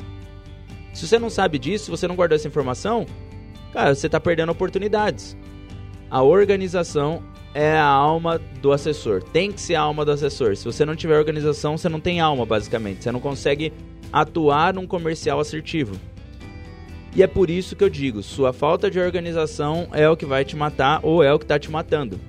Se 0.93 1.07
você 1.07 1.17
não 1.17 1.29
sabe 1.29 1.57
disso, 1.57 1.85
se 1.85 1.91
você 1.91 2.09
não 2.09 2.15
guardou 2.17 2.35
essa 2.35 2.49
informação, 2.49 3.05
cara, 3.71 3.95
você 3.95 4.09
tá 4.09 4.19
perdendo 4.19 4.51
oportunidades. 4.51 5.37
A 6.11 6.21
organização 6.21 7.23
é 7.53 7.71
a 7.71 7.85
alma 7.85 8.37
do 8.61 8.73
assessor. 8.73 9.23
Tem 9.23 9.49
que 9.49 9.61
ser 9.61 9.75
a 9.75 9.81
alma 9.81 10.03
do 10.03 10.11
assessor. 10.11 10.57
Se 10.57 10.65
você 10.65 10.83
não 10.83 10.93
tiver 10.93 11.17
organização, 11.17 11.77
você 11.77 11.87
não 11.87 12.01
tem 12.01 12.19
alma, 12.19 12.45
basicamente. 12.45 13.01
Você 13.01 13.13
não 13.13 13.21
consegue 13.21 13.71
atuar 14.11 14.73
num 14.73 14.85
comercial 14.85 15.39
assertivo. 15.39 15.97
E 17.15 17.21
é 17.21 17.27
por 17.27 17.49
isso 17.49 17.75
que 17.75 17.83
eu 17.83 17.89
digo: 17.89 18.23
sua 18.23 18.51
falta 18.51 18.89
de 18.89 18.99
organização 18.99 19.87
é 19.91 20.09
o 20.09 20.17
que 20.17 20.25
vai 20.25 20.43
te 20.43 20.55
matar 20.55 20.99
ou 21.03 21.23
é 21.23 21.31
o 21.33 21.37
que 21.37 21.45
está 21.45 21.59
te 21.59 21.69
matando. 21.69 22.19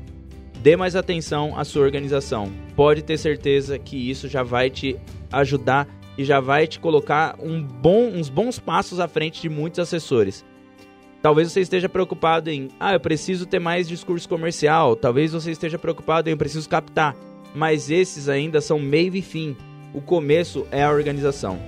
Dê 0.61 0.77
mais 0.77 0.97
atenção 0.97 1.59
à 1.59 1.65
sua 1.65 1.83
organização. 1.83 2.51
Pode 2.75 3.03
ter 3.03 3.19
certeza 3.19 3.79
que 3.79 4.11
isso 4.11 4.29
já 4.29 4.43
vai 4.43 4.71
te 4.71 4.97
ajudar 5.31 5.87
e 6.17 6.25
já 6.25 6.41
vai 6.41 6.67
te 6.67 6.79
colocar 6.79 7.37
um 7.41 7.63
bom, 7.63 8.09
uns 8.09 8.29
bons 8.29 8.59
passos 8.59 9.01
à 9.01 9.09
frente 9.09 9.43
de 9.43 9.49
muitos 9.49 9.81
assessores. 9.81 10.45
Talvez 11.21 11.51
você 11.51 11.61
esteja 11.61 11.89
preocupado 11.89 12.51
em, 12.51 12.69
ah, 12.79 12.93
eu 12.93 13.01
preciso 13.01 13.47
ter 13.47 13.59
mais 13.59 13.89
discurso 13.89 14.29
comercial. 14.29 14.95
Talvez 14.95 15.33
você 15.33 15.51
esteja 15.51 15.79
preocupado 15.79 16.29
em, 16.29 16.33
eu 16.33 16.37
preciso 16.37 16.69
captar. 16.69 17.17
Mas 17.55 17.91
esses 17.91 18.29
ainda 18.29 18.61
são 18.61 18.79
meio 18.79 19.15
e 19.17 19.23
fim. 19.23 19.57
O 19.95 20.01
começo 20.01 20.67
é 20.71 20.83
a 20.83 20.91
organização. 20.91 21.59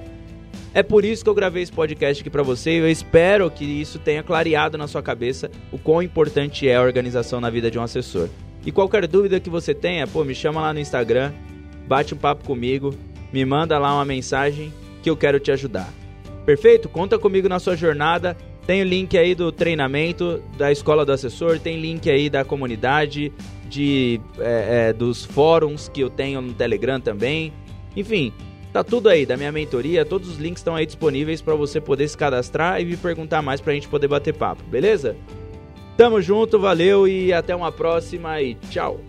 É 0.77 0.83
por 0.83 1.07
isso 1.07 1.25
que 1.25 1.31
eu 1.31 1.35
gravei 1.35 1.63
esse 1.63 1.73
podcast 1.73 2.21
aqui 2.21 2.29
para 2.29 2.43
você 2.43 2.73
e 2.73 2.77
eu 2.77 2.91
espero 2.91 3.51
que 3.51 3.65
isso 3.65 3.99
tenha 3.99 4.23
clareado 4.23 4.77
na 4.77 4.87
sua 4.87 5.03
cabeça 5.03 5.51
o 5.73 5.79
quão 5.79 6.03
importante 6.03 6.69
é 6.69 6.77
a 6.77 6.83
organização 6.83 7.41
na 7.41 7.49
vida 7.49 7.71
de 7.71 7.79
um 7.79 7.83
assessor. 7.83 8.29
E 8.63 8.71
qualquer 8.71 9.07
dúvida 9.07 9.41
que 9.41 9.49
você 9.49 9.73
tenha, 9.73 10.07
pô, 10.07 10.23
me 10.23 10.35
chama 10.35 10.61
lá 10.61 10.75
no 10.75 10.79
Instagram, 10.79 11.33
bate 11.89 12.13
um 12.13 12.19
papo 12.19 12.45
comigo, 12.45 12.95
me 13.33 13.43
manda 13.43 13.79
lá 13.79 13.95
uma 13.95 14.05
mensagem 14.05 14.71
que 15.03 15.09
eu 15.09 15.17
quero 15.17 15.41
te 15.41 15.51
ajudar. 15.51 15.91
Perfeito? 16.45 16.91
Conta 16.91 17.19
comigo 17.19 17.49
na 17.49 17.59
sua 17.59 17.75
jornada. 17.75 18.37
Tem 18.67 18.83
o 18.83 18.85
link 18.85 19.17
aí 19.17 19.35
do 19.35 19.51
treinamento 19.51 20.43
da 20.59 20.71
escola 20.71 21.07
do 21.07 21.13
assessor, 21.13 21.59
tem 21.59 21.81
link 21.81 22.11
aí 22.11 22.29
da 22.29 22.45
comunidade, 22.45 23.33
de 23.67 24.21
é, 24.39 24.89
é, 24.89 24.93
dos 24.93 25.25
fóruns 25.25 25.89
que 25.89 26.03
eu 26.03 26.11
tenho 26.11 26.43
no 26.43 26.53
Telegram 26.53 27.01
também. 27.01 27.51
Enfim, 27.97 28.31
Tá 28.77 28.85
tudo 28.85 29.09
aí 29.09 29.25
da 29.25 29.39
minha 29.39 29.51
mentoria, 29.51 30.05
todos 30.05 30.29
os 30.29 30.37
links 30.37 30.61
estão 30.61 30.77
aí 30.77 30.85
disponíveis 30.85 31.41
para 31.41 31.55
você 31.55 31.81
poder 31.81 32.07
se 32.09 32.15
cadastrar 32.15 32.79
e 32.79 32.85
me 32.85 32.95
perguntar 32.95 33.41
mais 33.41 33.59
pra 33.59 33.73
gente 33.73 33.89
poder 33.89 34.07
bater 34.07 34.35
papo, 34.35 34.63
beleza? 34.65 35.17
Tamo 35.97 36.21
junto, 36.21 36.59
valeu 36.59 37.09
e 37.09 37.33
até 37.33 37.57
uma 37.57 37.73
próxima 37.73 38.39
e 38.43 38.55
tchau. 38.69 39.01